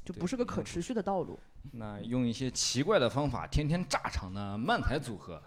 [0.04, 1.40] 就不是个可持续的道路。
[1.74, 5.42] 那用一些奇怪的方法天天炸场的漫才组合，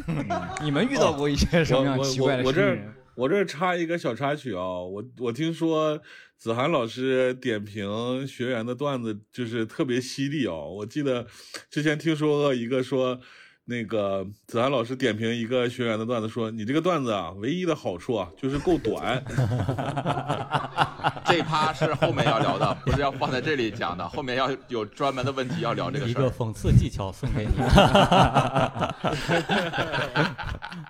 [0.62, 2.94] 你们遇到过一些什么样我奇怪的我我这儿新人？
[3.16, 6.00] 我这插一个小插曲啊、我我听说
[6.38, 10.70] 子涵老师点评学员的段子就是特别犀利哦。
[10.70, 11.26] 我记得
[11.70, 13.20] 之前听说过一个说，
[13.64, 19.22] 那个子涵老师点评一个学员的段子说，你这个段子啊，唯一的好处啊就是够短。
[21.24, 26.28] 这趴是后面要聊的，不是要放在这里讲的，后面要有专门的问题要聊这个事一个。
[26.30, 27.52] 讽刺技巧送给你。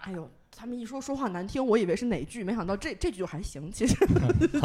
[0.03, 3.71] 哎呦，他们一说说话难听，我以为是哪句，没想到这这句还行。
[3.71, 3.95] 其实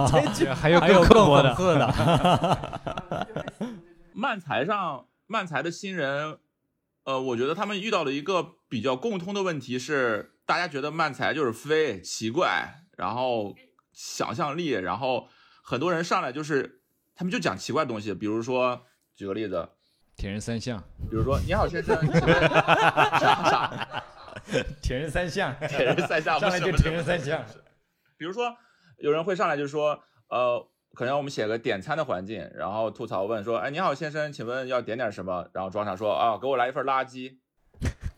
[0.10, 3.68] 这句还有还有更更多的，讽刺的，
[4.14, 6.38] 漫才上，漫才的新人，
[7.06, 13.56] 呃，我觉得他们遇到了一个比较共通的问题是，大家觉得漫才就是飞、奇怪，然后
[13.93, 15.30] 想象力，然后
[15.64, 16.82] 很多人上来就是
[17.16, 18.86] 他们就讲奇怪的东西，比如说
[19.16, 19.70] 举个例子，
[20.18, 24.03] 铁人三项，比如说你好先生，啥 啥
[24.82, 27.45] 铁人三项，铁人三项，上来就铁人三项，
[28.18, 28.56] 比如说，
[28.97, 35.46] 有人会上来就说，呃，可能我们写个点餐的环境，然后吐槽问说，哎，你好先生，请问要点点什么？
[35.52, 37.36] 然后装傻说，啊，给我来一份垃圾，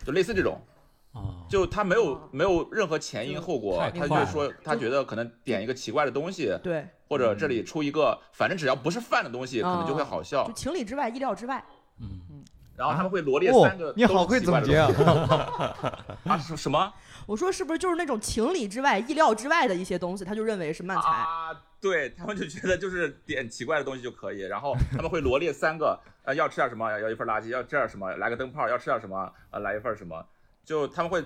[0.05, 0.61] 就类似这种，
[1.11, 10.53] 啊，就他没有没有任何前因后果，他就说他觉得可能点一个奇怪的东西，对，或者这里出一个，反正只要不是饭的东西，可能就会好笑就。
[10.53, 11.63] 情理之外，意料之外。
[11.99, 14.87] 嗯，然后他们会罗列哦三个，你好会总结啊！
[16.25, 16.37] 啊！
[16.37, 16.93] 什什么
[17.25, 21.09] 我说是不是就是那种情理之外、意料之外的一些东西，他就认为是慢才？
[21.09, 21.49] 啊？
[21.79, 30.25] 对他们就觉得就是点奇怪的东西就可以，然后他们会罗列三个，呃，要吃点什么，要要一份垃圾，要吃点什么，来个灯泡，要吃点什么，呃，来一份什么，
[30.65, 31.23] 就他们会，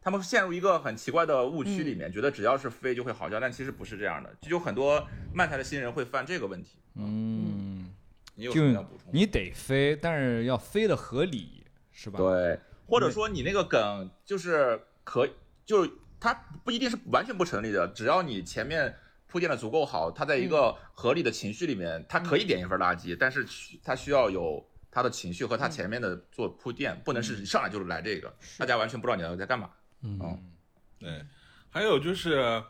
[0.00, 5.04] 他们陷入一个很奇怪的误区里面，觉得只要是飞就会好笑，但其实不是这样的，就有很多
[5.34, 6.78] 漫才的新人会犯这个问题。
[6.94, 7.90] 嗯，
[8.36, 9.10] 你有就什么要补充？
[9.12, 15.28] 你得飞，但是要飞的合理，是吧？，对，或者说你那个梗就是可，
[15.64, 15.88] 就
[16.20, 18.94] 它不一定是完全不成立的，只要你前面
[19.32, 29.70] 铺垫的足够好，他在一个合理的情绪里面，他可以点一份垃圾，但是需它需要有他的情绪和他前面的做铺垫，不能是一上来就来这个，大家完全不知道你要在干嘛。
[30.02, 30.18] 嗯。
[30.22, 30.38] 嗯。
[30.98, 31.24] 对，
[31.70, 32.62] 还有就是，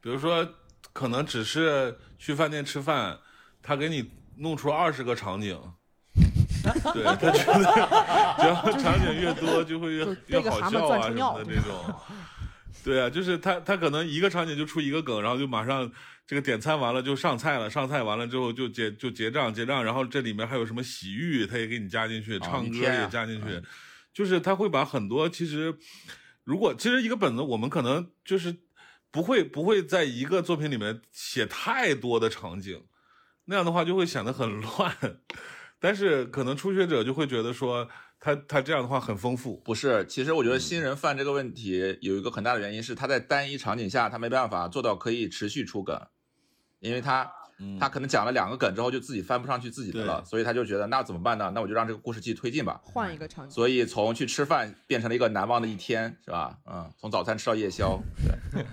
[0.00, 0.44] 比如说，
[0.92, 3.16] 可能只是去饭店吃饭，
[3.62, 5.56] 他给你弄出二十个场景。
[6.92, 7.32] 对他觉得，
[8.38, 11.72] 只要场景越多，就会越就越好笑啊什么的这种。
[12.84, 15.90] 对啊，就是他他可能一个场景就出一个梗，然后就马上
[16.26, 23.62] 这个点餐完了就上菜了，上菜完了之后就结就结账结账，然后这里面还有什么洗浴，他也给你加进去，哦唱歌也加进去，
[24.12, 25.74] 就是他会把很多其实，
[26.44, 28.56] 如果其实一个本子我们可能就是
[29.10, 32.84] 不会不会在一个作品里面写太多的场景，
[33.44, 34.96] 那样的话就会显得很 乱。
[35.78, 37.88] 但是可能初学者就会觉得说
[38.24, 46.00] 他他这样的话很丰富，不是，其实我觉得新人犯这个问题有一个很大的原因是他在单一场景下他没办法做到可以持续出梗，
[46.78, 51.50] 因为他嗯他可能讲了两个梗之后就自己翻不上去自己的了，所以他就觉得那怎么办呢？
[51.52, 52.80] 那我就让这个故事继续推进吧。
[52.84, 53.50] 换一个场景。
[53.50, 56.56] 所以从去吃饭变成了一个难忘的一天，是吧？
[56.64, 58.00] 嗯，从早餐吃到夜宵，
[58.52, 58.64] 对，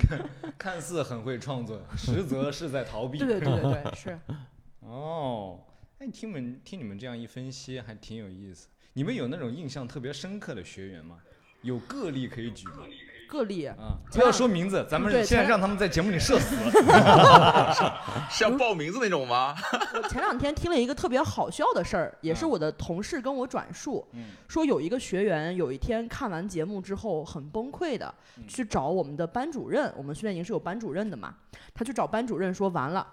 [0.56, 3.18] 看似很会创作，实则是在逃避。
[3.18, 4.18] 对对对对对，是。
[4.80, 5.60] 哦，
[5.98, 8.68] 哎，听你们听你们这样一分析，还挺有意思。
[8.92, 11.16] 你们有那种印象特别深刻的学员吗？
[11.62, 12.84] 有个例可以举吗？
[13.28, 16.56] 个例，啊，不要说名字，咱们对现在让他们在节目里社死。
[18.30, 19.54] 是要报名字那种吗？
[19.94, 31.34] 我前两天听了一个特别好笑的事儿，也是嗯我的同事跟我转述，嗯说有一个学员有一天看完节目之后很崩溃的嗯去找我们的班主任，我们训练营是有班主任的嘛，
[31.74, 33.06] 他去找班主任说完了，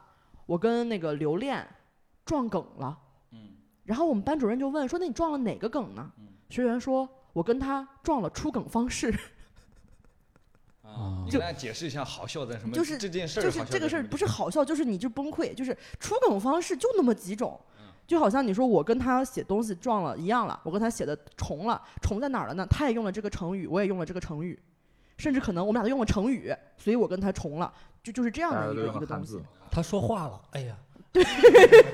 [0.46, 1.68] 我跟那个刘恋
[2.24, 2.98] 撞梗了。
[3.86, 6.12] 嗯然后我们班主任就问说：“那你撞了哪个梗呢？”
[6.50, 9.14] 学员说：“我跟他撞了出梗方式。
[10.82, 12.74] 啊，你就跟大家解释一下好笑在什么？
[12.74, 22.66] 就是这件事儿就是这个事儿不是好笑，就是你就崩溃，就是出梗方式就那么几种嗯，就好像你说我跟他写东西撞了一样了，我跟他写的重了，重在哪儿了呢？
[22.68, 24.58] 他也用了这个成语，我也用了这个成语，
[25.18, 27.72] 甚至可能我们俩都用了成语，所以我跟他重了，
[28.02, 30.78] 就就是这样的一个一个东西他说话了，哎呀，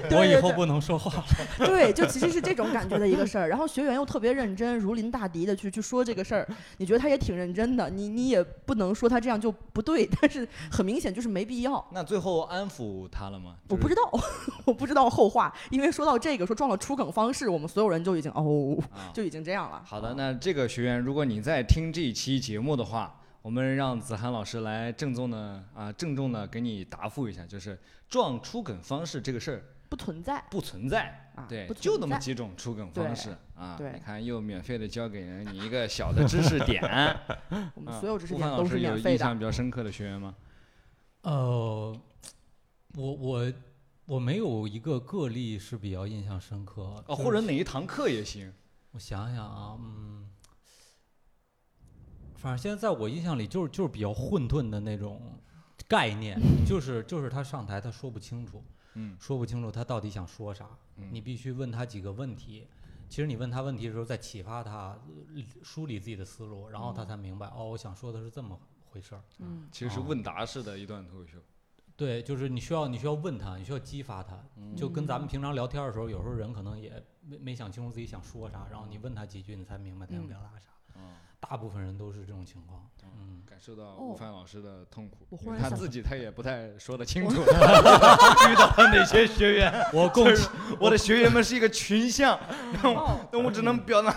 [0.09, 1.26] 对 我以后不能说话了。
[1.65, 3.47] 对，就其实是这种感觉的一个事儿。
[3.47, 6.47] 然后学员又特别认真，如临大敌的去去说这个事儿，
[6.78, 11.84] 你觉得他也挺认真的，你你也不能说他这样就不对，但是很明显就是没必要。
[11.91, 13.55] 那最后安抚他了吗？
[13.69, 14.01] 我不知道，
[14.65, 19.13] 我不知道后话，因为说到这个说撞了出梗方式，我们所有人就已经哦，啊。
[19.13, 19.82] 就已经这样了。
[19.86, 33.76] 好的，那这个学员，如果你在听这一期节目的话，我们让子涵老师来郑重的啊，郑重的给你答复一下，就是撞出梗方式这个事儿不存在不存在，啊，对就那么几种出梗方式啊。
[33.78, 36.82] 对你看又免费的教给了你一个小的知识点。
[37.76, 39.38] 我们啊所有知识点都是饭老师有免费的印象。
[39.38, 40.36] 比较深刻的学员吗？
[41.24, 42.00] 呃，
[42.96, 43.54] 我我
[44.06, 48.54] 我没有一个个例是比较印象深刻，哦，就是或者哪一堂课也行。
[48.92, 50.30] 我想想啊，嗯，
[52.42, 55.22] 反正现在在我印象里就是就是比较混沌的那种
[55.88, 58.64] 概念， 就是就是他上台他说不清楚，
[58.96, 60.68] 嗯说不清楚他到底想说啥，
[60.98, 62.68] 嗯你必须问他几个问题。
[63.08, 64.98] 其实你问他问题的时候，在启发他
[65.36, 69.22] 呃梳理自己的思路，然后他才明白、哦，我想说的是这么回事儿。
[69.39, 71.38] 嗯，其实是哦问答式的一段脱口秀。
[71.98, 74.42] 对，就是你需要你需要问他，你需要激发他，
[74.78, 80.70] 就跟咱嗯们平常聊天的时候，有时候人可能也没没想清楚自己想说啥，然后你问他几句，你才明白他想嗯表达啥。
[80.96, 82.88] 嗯，大部分人都是这种情况。
[83.04, 89.72] 嗯，感受到吴凡老师的痛苦，他自己他也不太说得清楚， 遇到了哪些学员。
[89.92, 90.26] 我共
[90.80, 92.39] 我的学员们是一个群像，
[92.84, 94.16] 哦，那我只能表达。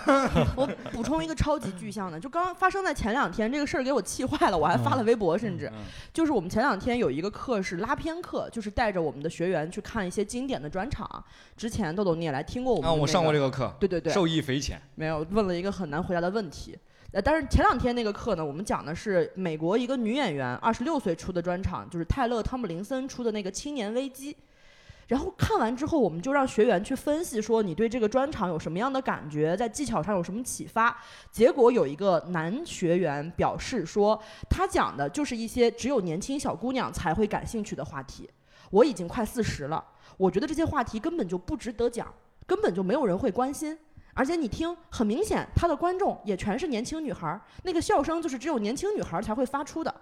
[0.54, 11.24] 我补充一个超级具象的，就刚发生在前两天，这个事儿给我气坏了，我还发了微博，甚至嗯就是我们前两天有一个课是拉片课，就是带着我们的学员去看一些经典的专场。
[11.56, 14.80] 之前豆豆你也来听过我们、啊，我上过这，个课，对对对，受益匪浅。
[14.94, 16.78] 没有问了一个很难回答的问题。
[17.14, 24.34] 呃，但是前两天那个课呢，我们讲的是美国一个女演员二十六岁出的专场，就是泰勒·汤姆林森出的那个《青年危机》。
[25.06, 31.00] 然后看完之后，我们就让学员去分析说你对这个专场有什么样的感觉，在技巧上有什么启发。
[31.30, 38.28] 结果有一个男学员表示说，他讲的就是一些只有年轻小姑娘才会感兴趣的话题。
[38.72, 39.84] 我已经快四十了，
[40.16, 42.12] 我觉得这些话题根本就不值得讲，
[42.44, 43.78] 根本就没有人会关心。
[44.14, 49.92] 而且你听，很明显，他的观众也全是年轻女孩儿，那个笑声就是只有年轻女孩儿才会发出的。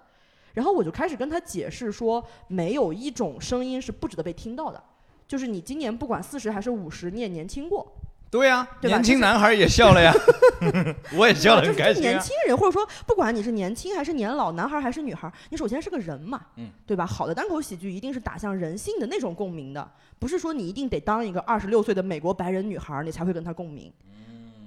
[0.53, 4.83] 然后我就开始跟他解释说，没有一种声音是不值得被听到的，
[5.27, 7.91] 就是你今年不管四十还是五十，你也年轻过，
[8.33, 10.11] 对呀、年轻男孩也笑了呀，
[11.15, 12.11] 我也笑得就是就是很开心、啊。
[12.13, 17.05] 年轻人，或者说不管你是年轻还是年老，男孩还是女孩，你首先是个人嘛，嗯，对吧？
[17.05, 19.87] 好的单口喜剧一定是打向人性的那种共鸣的，
[20.19, 23.93] 不是说你一定得当一个二十六岁的美国白人女孩，你才会跟他共鸣，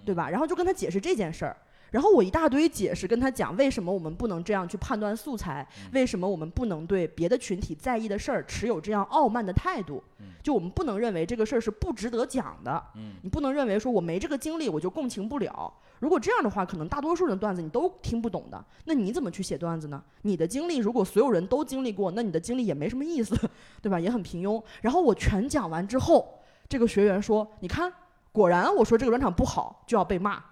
[0.05, 0.29] 对吧？
[0.29, 1.57] 然后就跟他解释这件事儿。
[1.95, 10.03] 然后我一大堆解释跟他讲，为什么我们不能这样去判断素材，为什么我们不能对别的群体在意的事儿持有这样傲慢的态度，
[10.43, 12.83] 就我们不能认为这个事儿是不值得讲的，
[13.21, 15.73] 你不能认为说我没这个经历我就共情不了。
[15.99, 18.61] 如果这样的话，可能大多数人的段子你都听不懂的。
[18.83, 20.03] 那你怎么去写段子呢？
[20.23, 23.33] 你的经历如果所有人都经历过，那你的经历也没什么意思，
[23.81, 23.97] 对吧？
[23.97, 24.61] 也很平庸。
[24.81, 27.89] 然后我全讲完之后，这个学员说：“你看，
[28.33, 30.43] 果然我说这个专场不好就要被骂。”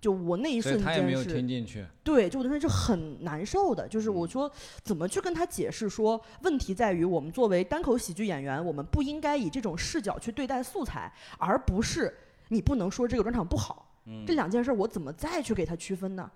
[0.00, 1.84] 嗯，就我那一瞬他也没有间是听进去。
[2.02, 4.50] 对，就我当时就很难受的，就是我说
[4.82, 12.12] 怎么去跟他解释说，问题在于我们作为单口喜剧演员，我们不应该以这种视角去对待素材，而不是
[12.48, 13.86] 你不能说这个专场不好。
[14.26, 16.28] 这两件事儿我怎么再去给他区分呢？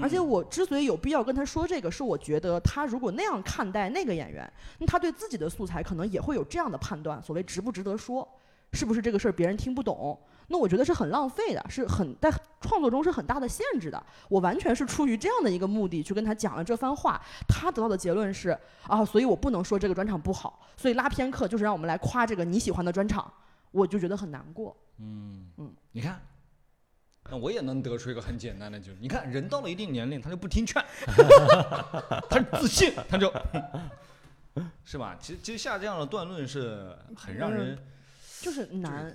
[0.00, 8.26] 而且我之所以有必要跟他说这个，是我觉得他如果那样看待那个演员，那他对自己的素材可能也会有这样的判断，所谓值不值得说，
[8.72, 10.18] 是不是这个事儿别人听不懂？
[10.52, 12.30] 那我觉得是很浪费的，是很在
[12.60, 14.00] 创作中是很大的限制的。
[14.28, 23.32] 我完全是出于这样的一个目的去跟他讲了这番话，他得到的结论是啊，所以我不能说这个专场不好，所以拉偏课就是让我们来夸这个你喜欢的专场，
[23.70, 24.76] 我就觉得很难过。
[24.98, 26.20] 嗯嗯，你看，
[27.30, 28.98] 那我也能得出一个很简单的就是。
[29.00, 30.84] 你看，人到了一定年龄，他就不听劝，
[32.28, 33.32] 他是自信，他就，
[34.84, 35.16] 是吧？
[35.18, 37.78] 其实其实下这样的断论是很让人
[38.40, 39.14] 就是难，对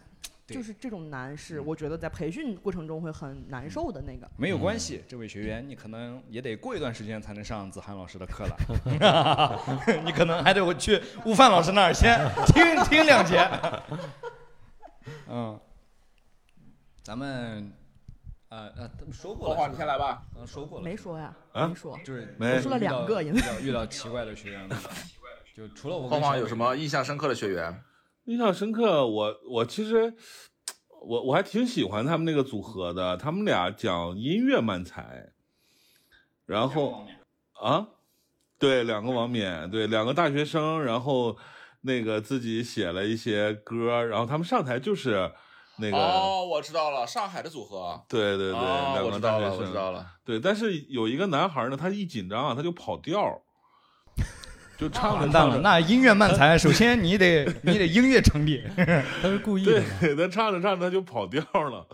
[0.55, 4.29] 就是这种难是嗯我觉得在培训过程中会很难受的那个。
[4.37, 5.03] 没有关系。
[5.07, 8.57] 这位学员，你可能也得过一段时间才能上子涵老师的课了
[10.05, 12.17] 你可能还得我去悟饭老师那儿先
[12.47, 13.45] 听听两节。
[15.27, 15.59] 嗯，
[17.03, 17.71] 咱们
[18.49, 20.23] 呃呃说过了，凤凰，你先来吧。
[20.33, 21.99] 刚说过了，没说呀，啊没说。
[22.05, 24.77] 就是没我说了两个遇因为到遇到奇怪的学员了，
[25.53, 27.83] 就除了我跟凤凰小伟有什么印象深刻的学员？
[28.27, 30.13] 印象深刻，我我其实
[31.01, 35.31] 我我还挺喜欢他们那个组合的，他们俩讲音乐漫才，
[36.45, 37.05] 然后
[37.53, 37.87] 啊，
[38.59, 41.37] 对，两个王冕，对，两个大学生，然后
[41.81, 45.31] 那个自己写了一些歌，然后他们上台就是
[45.79, 48.03] 那个，哦，我知道了，上海的组合。
[48.09, 50.05] 对对对，哦两我知道了，个大学生，我知道了。
[50.25, 53.41] 对，但是有一个男孩呢，他一紧张啊，他就跑调儿，
[54.77, 58.63] 就唱着完蛋了，唱着，那音乐漫才，首先你得 你得音乐成立，
[59.21, 61.85] 他是故意的对。，他唱着唱着他就跑调了。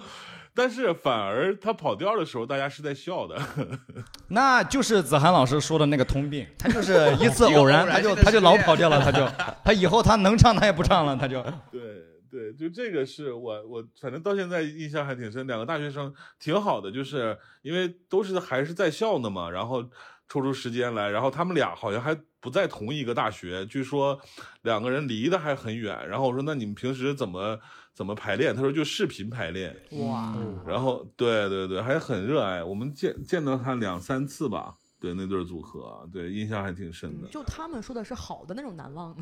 [0.56, 3.42] 但是反而他跑调的时候，大家是在笑的。
[4.30, 9.28] 那就是子涵老师说的那个通病，他就是一次偶然，他就他就老跑调了，他就
[9.66, 11.82] 他以后他能唱他也不唱了，他就对
[12.30, 15.48] 对，就这个是我我反正到现在印象还挺深。
[15.48, 19.84] 两个大学生挺好的，就是因为都是还是在校的嘛，然后
[20.30, 24.20] 抽出时间来，然后他们俩好像还不在同一个大学，据说
[24.64, 25.98] 两个人离得还很远。
[26.10, 27.58] 然后我说那你们平时怎么
[27.94, 28.54] 怎么排练？
[28.54, 29.74] 他说就视频排练。
[29.92, 30.36] 哇，
[30.68, 32.62] 然后对对对，还很热爱。
[32.62, 37.30] 我们见见到他两三次吧，对那对组合，对印象还挺深的。
[37.30, 39.16] 就他们说的是好的那种难忘。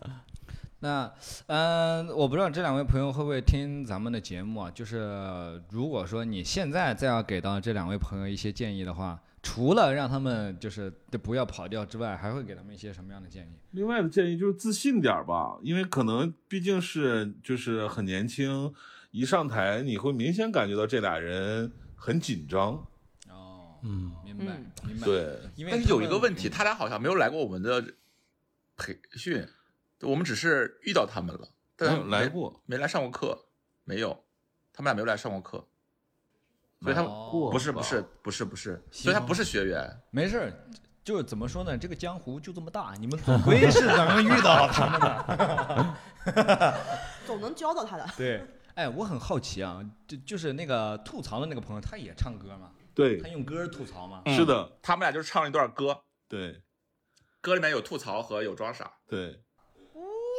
[0.80, 1.12] 那，
[1.48, 4.70] 嗯、我不知道这两位朋友会不会听咱们的节目啊？
[4.70, 10.90] 就是如果说你现在再要给到这两位朋友一些建议的话，除了让他们就是
[11.22, 13.50] 不要跑掉之外，还会给他们一些什么样的建议？
[13.70, 18.72] 另外的建议就是自信点儿吧，因为可能毕竟是就是很年轻，
[19.10, 22.86] 一上台你会明显感觉到这俩人很紧张。
[23.30, 24.44] 哦，嗯，明白，
[24.82, 27.94] 嗯明白。，对，因为但是有一个问嗯题，他俩好像没有来过我们的
[28.76, 29.46] 培训，
[30.00, 33.46] 我们只是遇到他们了，但来过，没来上过课，
[33.84, 34.24] 没有，
[34.72, 35.66] 他们俩没有来上过课，
[36.80, 39.90] 所以他们哦不是不是不是不是，所以他不是学员。
[40.10, 40.52] 没事儿，
[41.02, 41.76] 就是怎么说呢？
[41.76, 45.94] 这个江湖就这么大，你们总归是能遇到他们的。
[47.26, 48.06] 总能教到他的。
[48.16, 52.70] 对，哎，我很好奇啊，就就是那个吐槽的那个朋友，他也唱歌吗？
[52.94, 54.22] 对他，用歌吐槽吗？
[54.26, 55.98] 嗯是的，他们俩就是唱了一段歌，
[56.28, 56.62] 对
[57.40, 59.40] 歌里面有吐槽和有装傻，对，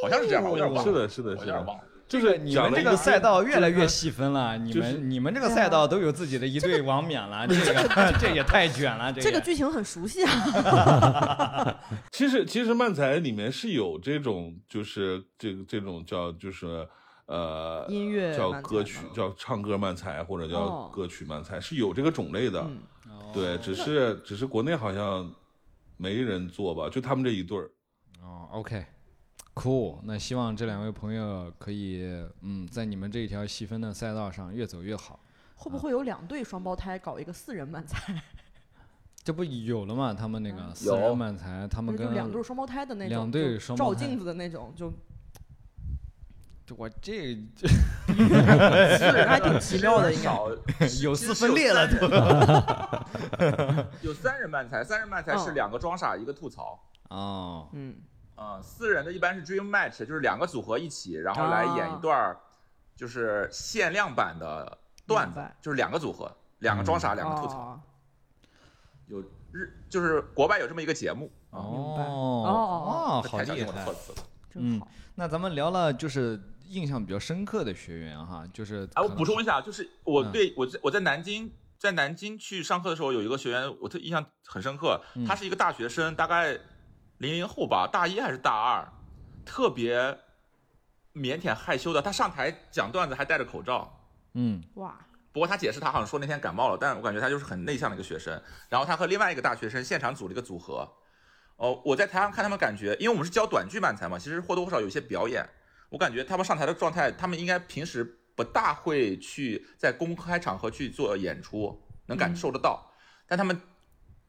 [0.02, 1.84] 好像是这样吧，我有点忘了，是的，是的，是的，我有点忘了。
[2.10, 7.88] 就是你们这个赛道越来越细分了，你们你们这个赛道都有自己的一对王冕了，这个
[8.18, 11.80] 这也太卷了，这个这个剧情很熟悉啊。
[12.10, 16.84] 其实其实漫才里面是有这种就是这个这种叫就是
[17.26, 22.60] 呃音乐叫歌曲叫唱歌漫才或者叫哦歌曲漫才是有这个种类的，
[23.06, 25.32] 嗯，对，只是只是国内好像
[25.96, 27.70] 没人做吧，就他们这一对儿。
[28.20, 28.84] 哦，OK。
[29.54, 32.02] cool，那希望这两位朋友可以，
[32.42, 35.20] 嗯，在你们这一条细分的赛道上越走越好。
[35.56, 38.14] 会不会有两对双胞胎搞一个四人漫才？
[39.22, 40.14] 这不有了吗？
[40.14, 44.90] 他们那个嗯四人漫才，他们就跟两对双胞胎的那种，两对双胞胎照镜子的那种，就
[46.78, 47.34] 我这
[48.06, 50.30] 四人还挺奇妙的， 应该。
[51.02, 52.08] 有四分裂了有都。
[52.08, 56.80] 三人 有三人漫才，三人漫才是嗯两个装傻一个吐槽。
[57.08, 57.96] 哦，嗯，
[58.40, 62.40] 啊、四人的一般是 dream match，就是两个组合一起，然后来演一段儿
[62.96, 67.58] 就是限量版的段子就是两个组合，两个装傻，两个吐槽。
[67.58, 67.80] 哦
[69.08, 69.20] 有
[69.52, 73.92] 日就是国外有这么一个节目啊，明白哦哦哦，好厉害。
[73.92, 74.18] 辞了。
[74.54, 74.80] 嗯。
[75.16, 85.02] 那咱们聊了就是印象比较深刻的学员哈，就是哎，我补充一下，就是我嗯对我在我在南京，在南京去上课的时候，有一个学员，我特印象很深刻。
[85.16, 86.56] 嗯他是一个大学生，大概
[87.20, 88.88] 零零后吧，大一还是大二，
[89.44, 89.98] 特别
[91.14, 92.00] 腼腆害羞的。
[92.00, 93.94] 他上台讲段子还戴着口罩。
[94.32, 94.98] 嗯哇，
[95.30, 98.42] 不过他解释，他好像说那天感冒了，但我感觉他就是很内向的一个学生。
[98.70, 100.90] 然后他和另外一个大学生现场组了一个组合。
[101.56, 105.46] 哦，我在台上看他们，感觉因为我们是教短剧漫才嘛，其实或多或少有一些表演。
[105.90, 108.02] 我感觉他们上台的状态，他们应该平时
[108.34, 112.90] 不大会去在公开场合去做演出，能感受得到。
[113.26, 113.60] 但他们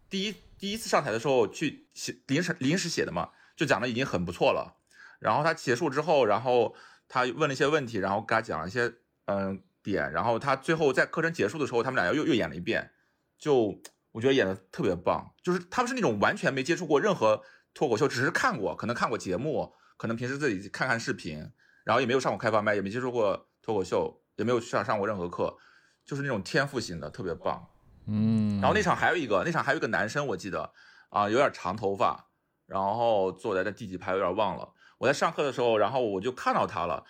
[0.10, 4.78] 第一第一次上台的时候去写临时临时写的嘛，就讲的已经很不错了。
[5.20, 6.76] 然后他结束之后，然后
[7.08, 8.94] 他问了一些问题，然后给他讲了一些
[9.26, 12.92] 嗯点，然后他最后在课程结束的时候，他们俩又又演了一遍，
[13.40, 13.82] 就
[14.12, 17.42] 我觉得演的特别棒，就是他们是那种完全没接触过任何
[17.74, 21.52] 脱口秀，只是看过，可能看过节目，可能平时自己看看视频，
[21.84, 25.58] 然后也没有上过开放麦，也没接触过脱口秀，也没有上上过任何课，
[26.06, 27.68] 就是那种天赋型的，特别棒。
[28.12, 30.70] 嗯，然后那场还有一个，那场还有一个男生，我记得
[31.10, 32.28] 啊、有点长头发，
[32.66, 34.70] 然后坐在那第几排有点忘了。
[34.98, 37.04] 我在上课的时候，然后我就看到他了，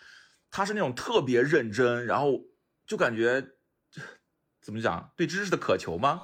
[0.49, 2.39] 他是那种特别认真，然后
[2.88, 3.43] 就感觉
[4.62, 6.22] 怎么讲，对知识的渴求吗？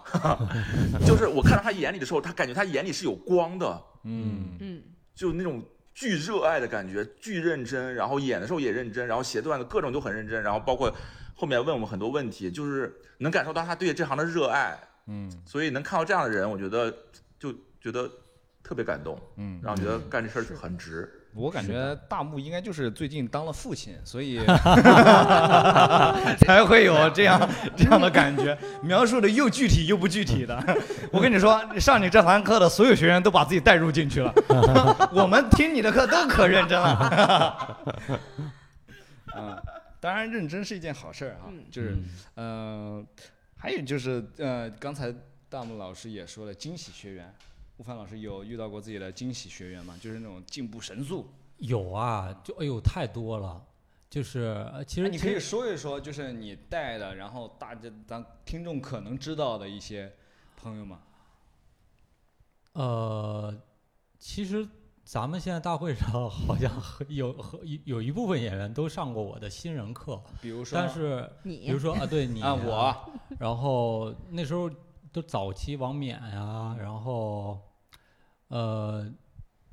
[1.06, 5.62] 就是我看到他眼里的时候，他感觉他眼里是有光的，嗯嗯，就那种
[5.94, 10.94] 巨热爱的感觉，巨认真，然后演的时候也认真，然后写段子各种都很认真，然后包括
[11.40, 16.92] 后面问我们很多问题，就是能感受到他对这行的热爱，嗯所以能看到这样的人，我觉得
[17.40, 18.10] 就觉得
[18.64, 21.10] 特别感动，嗯，让我觉得干这事儿很值。
[21.36, 24.44] 我感觉大木应该就是最近当了父亲，所以
[26.42, 30.60] 才会有这样这样的感觉，描述的又具体又不具体的。
[31.12, 34.34] 我跟你说，上你这堂课的所有学员都把自己带入进去了，
[35.14, 37.78] 我们听你的课都可认真了。
[39.36, 39.56] 嗯，
[40.00, 41.98] 当然认真是一件好事儿啊，嗯就是
[42.36, 43.06] 呃，
[43.56, 45.14] 还有就是呃，刚才
[45.50, 47.34] 大木老师也说了，惊喜学员。
[47.78, 49.96] 吴凡老师有遇到过自己的惊喜学员吗？
[50.02, 51.32] 就是那种进步神速。
[51.58, 53.64] 有啊，就哎呦太多了，
[54.10, 54.40] 就是
[54.74, 60.12] 呃其实哎你可以说一说，就是你带的，然后大家咱听众可能知道的一些
[60.56, 61.02] 朋友吗？
[62.74, 63.56] 呃，
[64.20, 64.68] 其实
[65.08, 66.70] 咱们现在大会上好像
[67.08, 67.34] 有
[67.64, 72.94] 有有一部分演员都上过我的新人课，比如说，但是比如说啊，对你 啊，我。
[73.40, 74.70] 然后那时候
[75.14, 77.58] 都早期王冕呀，然后
[78.50, 79.10] 呃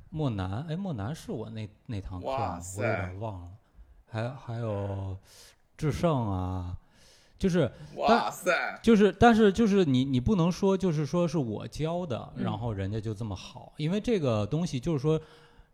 [0.09, 3.49] 莫南，哎莫南是我那那堂课吗，我有点忘了，
[4.05, 5.17] 还还有
[5.75, 6.77] 智胜啊，
[7.37, 8.79] 就是哇塞！
[8.81, 15.19] 就是，但是就是你你不能说就是说是我教的，嗯然后人家就这么好，因为这个东西就是说，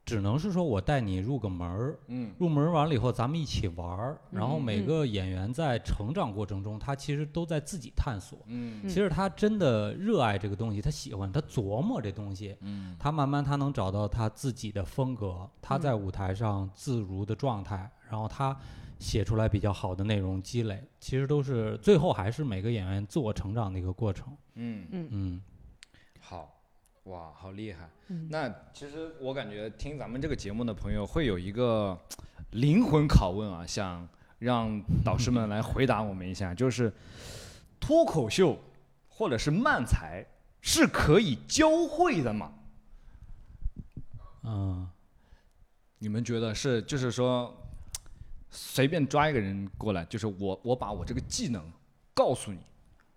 [0.03, 4.19] 只能是说我带你入个门儿，嗯入门完了以后，咱们一起玩儿。
[4.31, 8.39] 然后每个演员在成长过程中，他其实都在自己探索。
[8.47, 18.57] 嗯其实他真的热爱这个东西，他喜欢，他琢磨这东西，嗯他慢慢他能找到他自己的风格，他嗯在舞台上自如的状态，然后他
[19.01, 24.27] 写出来比较好的内容积累，其实都是最后还是每个演员自我成长的一个过程。
[24.53, 25.41] 嗯，嗯嗯，
[26.19, 26.55] 好，
[27.05, 27.89] 哇，好厉害。
[28.09, 31.97] 嗯那其实我感觉听咱们这个节目的朋友会有一个
[32.51, 36.93] 灵魂拷问啊，想让导师们来回答我们一下，就是
[37.79, 38.55] 脱口秀
[39.09, 40.23] 或者是漫才
[40.61, 42.53] 是可以教会的吗？
[44.43, 44.87] 嗯，
[45.97, 47.55] 你们觉得是，就是说，
[48.51, 51.63] 随便抓一个人过来，就是我，我把我这个技能
[52.13, 52.59] 告诉你，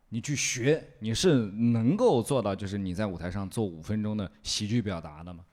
[0.08, 5.44] 你去学，你是能够做到，就是你在舞台上做五分钟的喜剧表达的吗？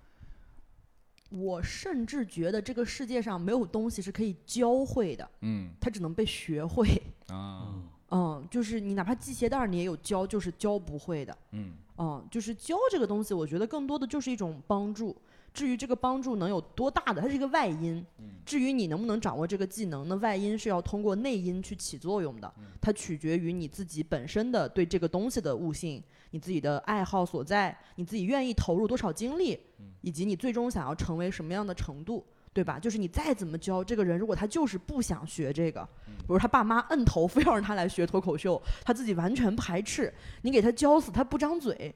[1.29, 6.87] 我甚至觉得这个世界上没有东西是可以教会的，嗯它只能被学会。
[7.27, 11.37] 啊，嗯嗯，就是你哪怕系鞋带你也有教，就是教不会的。
[11.53, 15.15] 嗯嗯，就是教这个东西，我觉得更多的就是一种帮助。
[15.53, 18.05] 至于这个帮助能有多大的，它是一个外因。
[18.45, 22.53] 至于你能不能掌握这个技能，那外因是要通过内因去起作用的。
[22.79, 29.59] 它取决于你自己本身的对这个东西的悟性，你自己的爱好所在，你自己愿意投入多少精力，
[30.01, 32.25] 以及你最终想要成为什么样的程度。
[32.53, 32.77] 对吧？
[32.77, 41.95] 就是你再怎么教这个人，如果他就是不想学这个，比如他爸妈摁头非要让他来学脱口秀，他自己完全排斥，你给他教死他不张嘴，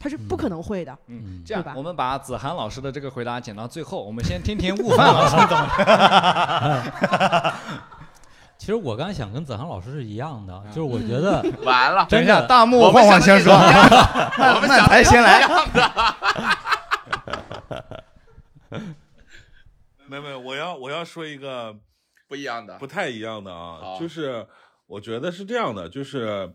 [0.00, 0.96] 他是不可能会的。
[1.06, 5.68] 嗯，这样吧我们把子涵老师的这个回答剪到最后，我们先听听悟饭老师怎么。
[8.58, 15.48] 其实我刚才想跟子涵老师是一样的，嗯就是我觉得 完了，等一下，真的大幕我们晃晃先说， 我们慢才先来。
[20.08, 21.74] 没有没有，我要我要说一个
[22.28, 22.86] 不一样的不。
[22.86, 24.44] 太一样的啊，就是
[24.86, 26.52] 我觉得是这样的，就是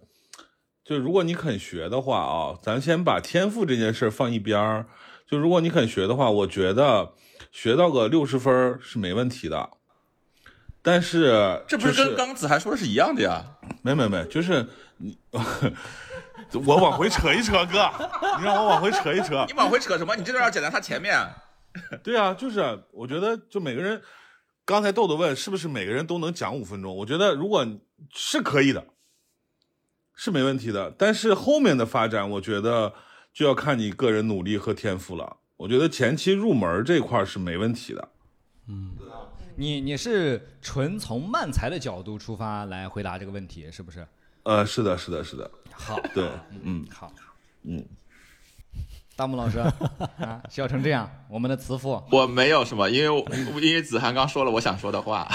[0.84, 4.86] 就如果你肯学的话啊，咱先把天赋这件事放一边儿。
[5.26, 7.14] 就如果你肯学的话，我觉得
[7.52, 9.70] 学到个六十分是没问题的。
[10.82, 13.42] 但是这不是跟刚子涵说的是一样的呀？
[13.82, 14.68] 没没没，就是
[14.98, 15.18] 你，
[16.66, 17.90] 我往回扯一扯，哥，
[18.38, 19.54] 你让我往回扯一扯你。
[19.54, 20.14] 往回扯什么？
[20.18, 21.18] 你这段要剪在他前面。
[22.04, 24.02] 对啊，就是我觉得就每个人，
[24.66, 26.94] 刚才豆豆问是不是每个人都能讲五分钟？
[26.98, 27.66] 我觉得如果
[28.14, 28.86] 是可以的，
[30.16, 30.94] 是没问题的。
[30.98, 32.94] 但是后面的发展，我觉得
[33.34, 35.38] 就要看你个人努力和天赋了。
[35.58, 38.10] 我觉得前期入门这块儿是没问题的。
[38.68, 38.92] 嗯
[39.56, 44.04] 你你是纯从漫才的角度出发来回答这个问题，是不是？
[44.42, 46.28] 呃，是的，是的，是的， 好，对，
[46.64, 47.14] 嗯好，
[47.62, 47.86] 嗯，
[49.16, 49.60] 大木老师
[50.18, 53.26] 啊，笑成这样，我们的慈父，我没有什么，因为
[53.62, 55.32] 因为子涵刚说了我想说的话。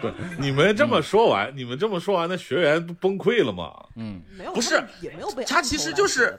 [0.00, 3.72] 不， 你们这么说完，你们这么说完，那学员不崩溃了吗？
[3.96, 6.38] 嗯，没有，不是也没有被他其实就是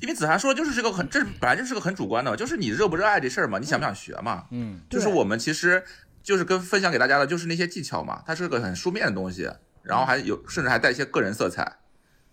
[0.00, 4.44] 因为子涵说就是这个很，这本来就是个很主观的，就是你热不热爱这事儿嘛，你想不想学嘛？
[4.50, 5.82] 嗯就是我们其实
[6.22, 9.50] 就是跟分享给大家的就是那些技巧嘛，它是个很书面的东西，
[9.82, 11.78] 然后还有甚至还带一些个人色彩，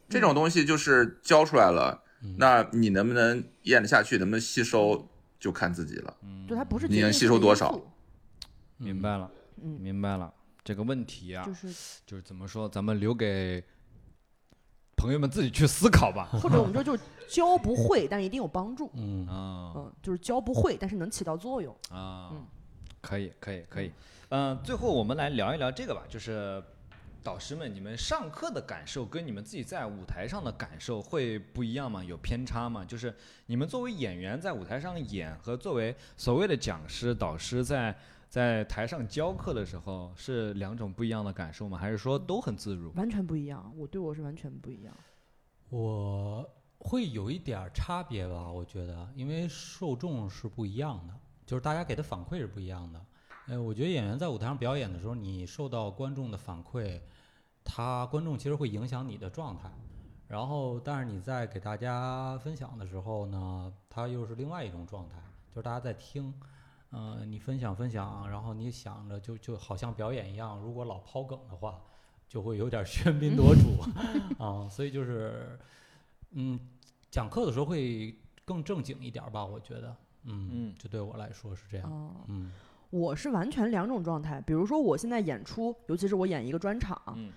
[0.10, 2.04] 这种东西就是教出来了，
[2.38, 5.08] 那你能不能咽得下去，能不能吸收，
[5.40, 6.14] 就看自己了。
[6.48, 7.80] 就它不是你能吸收多少？
[8.78, 9.32] 明白了，
[9.62, 10.34] 嗯，明白了。
[10.64, 13.64] 这个问题啊，就是就是怎么说，咱们留给
[14.96, 16.28] 朋友们自己去思考吧。
[16.32, 18.90] 或者我们说就是教不会，但是一定有帮助。
[18.96, 21.72] 嗯啊嗯，就是教不会，但是能起到作用。
[21.92, 22.46] 啊嗯，
[23.00, 23.92] 可以，可以，可以。
[24.30, 26.64] 嗯，最后我们来聊一聊这个吧，就是
[27.22, 32.04] 导师们，你们上课的感受跟你们自己在舞台上的感受会不一样吗？
[32.04, 32.84] 有偏差吗？
[32.84, 37.96] 就是你们作为演员在舞台上演和作为所谓的讲师、导师在
[38.36, 41.78] 在台上教课的时候是两种不一样的感受吗？
[41.78, 42.92] 还是说都很自如？
[42.92, 44.94] 完全不一样，我对我是完全不一样。
[45.70, 46.46] 我
[46.80, 51.14] 会有一点儿差别吧，我觉得，因为受众是不一样的，
[51.46, 53.06] 就是大家给的反馈是不一样的。
[53.48, 57.00] 呃，我觉得演员在舞台上表演的时候，你受到观众的反馈，
[57.64, 59.72] 他观众其实会影响你的状态。
[60.28, 65.16] 然后，但是你在给大家分享的时候呢，它又是另外一种状态，
[65.52, 66.34] 就是大家在听，
[66.96, 71.82] 呃，你分享分享，然后你想着就就好像表演一样，如果老抛梗的话，
[72.30, 73.82] 就会有点喧宾夺主
[74.42, 75.60] 啊，所以就是，
[76.32, 76.58] 嗯，
[77.12, 79.94] 讲课的时候会更正经一点吧，我觉得，
[80.24, 82.52] 嗯嗯这对我来说是这样，哦，嗯
[82.92, 84.40] 我是完全两种状态。
[84.40, 87.30] 比如说我现在演出，尤其是我演一个专场，嗯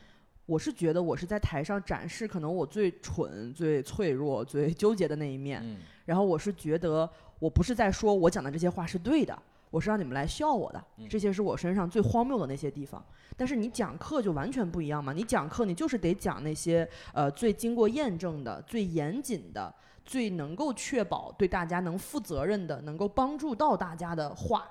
[0.47, 5.61] 我是觉得我是在台上展示可能我最蠢、最脆弱、最纠结的那一面。
[5.65, 9.37] 嗯然后我是觉得我不是在说我讲的这些话是对的，
[9.71, 13.05] 我是让你们来笑我的，嗯这些是我身上最荒谬的那些地方。
[13.37, 19.73] 但是你讲课就完全不一样嘛，你讲课你就是得讲那些呃最经过验证的、最严谨的、
[20.05, 24.69] 最能够确保对大家能负责任的、能够帮助到大家的话。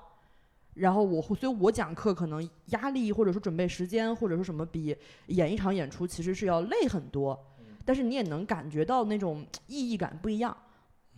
[0.74, 4.96] 然后我会，所以我讲课可能压力或者说准备时间或者说什么比
[5.26, 7.36] 演一场演出其实是要累很多，
[7.84, 10.56] 但是你也能感觉到那种意义感不一样。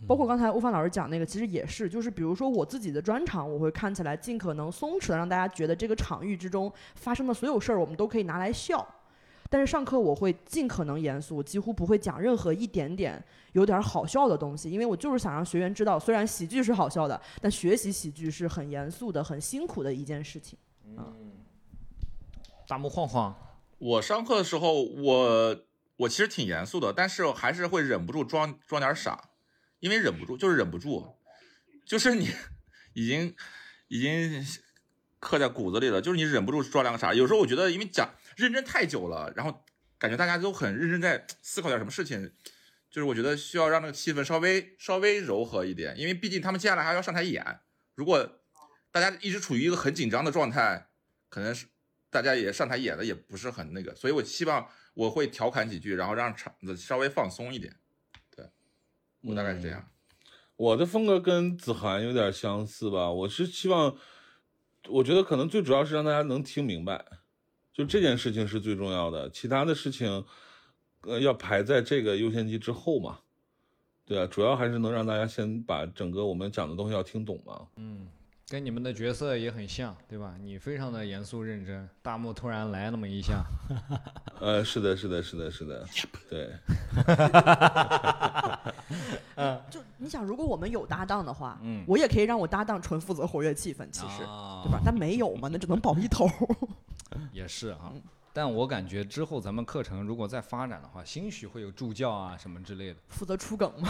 [0.07, 8.85] 包括刚才欧凡老师讲那个，其实也是，就是比如说我自己的专场，我会看起来尽可能松弛的，让大家觉得这个场域之中发生的所有事儿，我们都可以拿来笑。
[9.49, 13.21] 但是上课我会尽可能严肃，几乎不会讲任何一点点
[13.51, 20.57] 有点儿好笑的东西，因为我就是想让学员知道，虽然喜剧是好笑的，但学习喜剧是很严肃的、很辛苦的一件事情。
[20.85, 21.31] 嗯
[22.67, 23.35] 大木晃晃，
[23.77, 25.57] 我上课的时候，我
[25.97, 29.21] 我其实挺严肃的，但是还是会忍不住装装点傻，
[29.81, 31.17] 因为忍不住，就是忍不住，
[31.85, 32.29] 就是你
[32.93, 33.35] 已经
[33.89, 34.45] 已经
[35.19, 37.13] 刻在骨子里了，就是你忍不住装两个傻。
[37.13, 39.65] 有时候我觉得，因为讲认真太久了，然后
[39.97, 42.31] 感觉大家都很认真在思考点什么事情，
[42.89, 47.59] 就是我觉得需要让那个气氛稍微稍微柔和一点，因为毕竟他们接下来还要上台演，
[47.95, 48.39] 如果
[48.91, 50.89] 大家一直处于一个很紧张的状态，
[51.29, 51.65] 可能是
[52.11, 57.75] 大家也上台演的也不是很那个，所以我希望我会调侃几句，然后让场子稍微放松一点。
[59.21, 59.87] 对，我大概是这样。
[60.55, 63.95] 我的风格跟子涵有点相似吧，我是希望，
[64.89, 67.03] 我觉得可能最主要是让大家能听明白，
[67.73, 70.23] 就这件事情是最重要的，其他的事情，
[71.01, 73.19] 呃，要排在这个优先级之后嘛。
[74.03, 77.67] 对啊，主要还是能让大家先把整个我们讲的东西要听懂嘛。
[77.77, 78.07] 嗯，
[78.51, 80.35] 跟你们的角色也很像，对吧？
[80.41, 83.41] 你非常的严肃认真，大幕突然来那么一下，
[84.41, 85.87] 呃，是的，是的，是的，是的，
[86.29, 86.49] 对，
[89.71, 94.81] 就你想，如果我们有搭档的话，嗯我也可以让我搭档纯负责活跃气氛，其实，啊对吧？
[94.83, 96.27] 但没有嘛，那只能 保一头。
[97.31, 97.93] 也是哈。
[98.33, 103.89] 但我感觉之后咱们课程如果再发展的话，兴许会有助教啊什么之类的，负责出梗吗。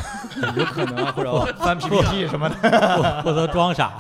[0.57, 3.21] 有可能啊或者翻 PPT 什么的。
[3.21, 3.99] 负责装傻，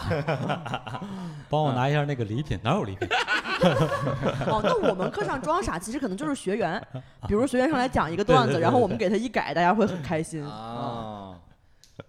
[1.49, 3.07] 帮我拿一下那个礼品，哪有礼品？
[4.47, 6.81] 哦，那我们课上装傻，其实可能就是学员，
[7.27, 10.43] 比如学员上来讲一个段子，对对对然后我们给他一改，大家会很开心。
[10.43, 11.37] 啊，啊，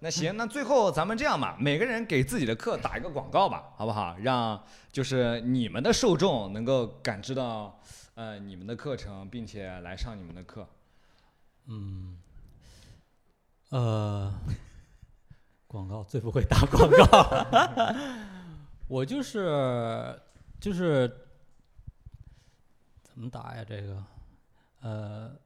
[0.00, 4.16] 那行，那最后咱们这样吧，每个人给自己的课打一个广告吧，好不好？
[4.22, 4.58] 让
[4.90, 7.78] 就是你们的受众能够感知到，
[8.22, 10.64] 呃，你们的课程，并且来上你们的课。
[11.66, 12.16] 嗯，
[13.70, 14.32] 呃，
[15.66, 17.44] 广告最不会打广告，
[18.86, 20.16] 我就是
[20.60, 21.08] 就是
[23.02, 23.64] 怎么打呀？
[23.64, 24.04] 这个，
[24.82, 25.36] 呃，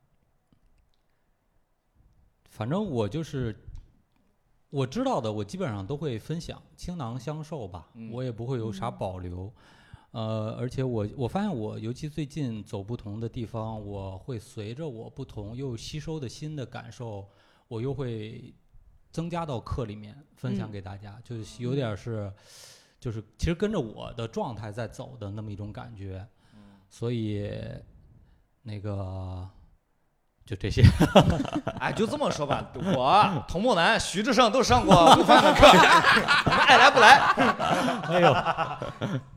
[2.50, 3.56] 反正我就是
[4.68, 9.50] 我知道的，我基本上都会分享，倾囊相授吧，嗯我也不会有啥保留。
[10.16, 17.28] 呃，而且我我发现我，尤其最近走不同的地方，我会随着我不同又吸收的新的感受，
[17.68, 18.54] 我又会
[19.12, 22.32] 增加到课里面分享嗯给大家，就是有点是，
[22.98, 26.26] 就是其实跟着我的状态在走的那么一种感觉，
[26.88, 27.52] 所以
[28.62, 29.46] 那个
[30.46, 30.82] 就这些。
[31.78, 37.18] 哎，就这么说吧，我童梦楠、徐志胜都上过不凡的课， 你们爱来不来？
[38.08, 39.28] 哎呦，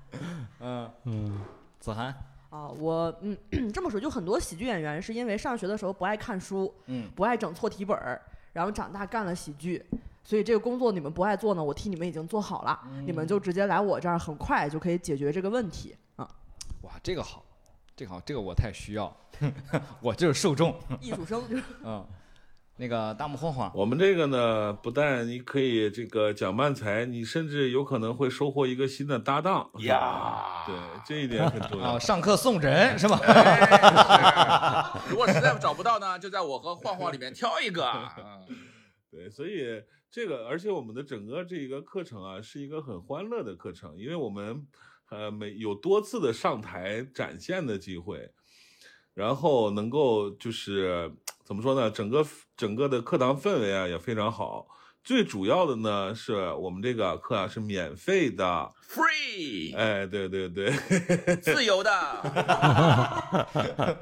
[0.60, 1.42] 嗯，嗯，
[1.80, 2.14] 子涵，
[2.50, 3.38] 啊，我嗯
[3.74, 8.22] 这么说，就很多喜剧演员是因为上学的时候不爱看书，嗯，不爱整错题本儿，
[8.54, 9.84] 然后长大干了喜剧，
[10.24, 16.30] 所以这个工作你们不爱做呢，我替你们已经做好了，你们就直接来我这儿，很快就可以解决这个问题啊。
[16.82, 17.44] 哇，这个好，
[17.96, 19.16] 这个好，这个我太需要，
[20.02, 21.42] 我就是受众，艺术生。
[21.50, 22.06] 就是嗯，
[22.82, 30.76] 那个大木晃晃，我们这个呢，不但你可以这个讲慢才，你甚至有可能会收获一个新的搭档呀对，
[31.06, 31.90] 这一点很重要。
[31.90, 33.20] 啊， 上课送人是吧？
[33.22, 37.86] 哎是 如果实在找不到呢，就在我和晃晃里面挑一个。
[38.18, 38.48] 嗯
[39.12, 44.66] 对，所以这个，而且我们的整个这一个课程啊，是一个很欢乐的课程，因为我们
[45.10, 48.32] 呃每有多次的上台展现的机会，
[49.14, 51.12] 然后能够就是
[51.50, 52.24] 怎么说呢，整个
[52.56, 54.68] 整个的课堂氛围啊也非常好。
[55.04, 58.46] 最主要的呢，是我们这个课啊是免费的
[58.88, 60.70] ，Free，哎，对对对，
[61.42, 61.90] 自由的。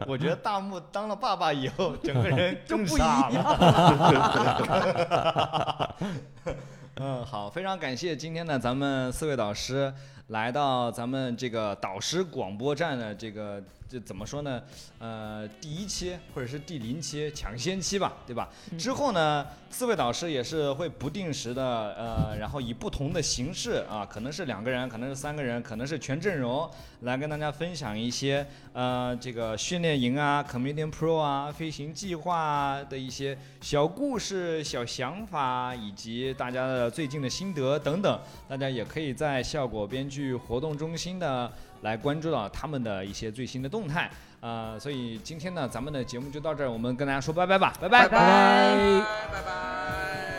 [0.05, 5.95] 我觉得大木当了爸爸以后，整个人 更不一傻样了。
[6.99, 9.93] 嗯，好，非常感谢今天呢，咱们四位导师
[10.27, 14.61] 来到咱们这个导师广播站的这个这怎么说呢？
[14.99, 18.49] 呃，第一期或者是第零期抢先期吧，对吧？
[18.77, 21.63] 之后呢，四位导师也是会不定时的
[21.93, 26.69] 呃，然后以不同的形式啊，可能是两个人，可能是三个人，可能是全阵容，
[27.03, 38.19] 来跟大家分享一些呃这个训练营啊、Comedian Pro 啊、飞行计划啊的一些小故事、小想法，以及大家的最近的心得等等。
[38.49, 41.51] 大家也可以在效果编剧活动中心的
[41.81, 44.09] 来关注到他们的一些最新的动态。
[44.39, 50.36] 呃，所以今天呢，咱们的节目就到这儿，我们跟大家说拜拜吧，拜拜拜拜拜拜。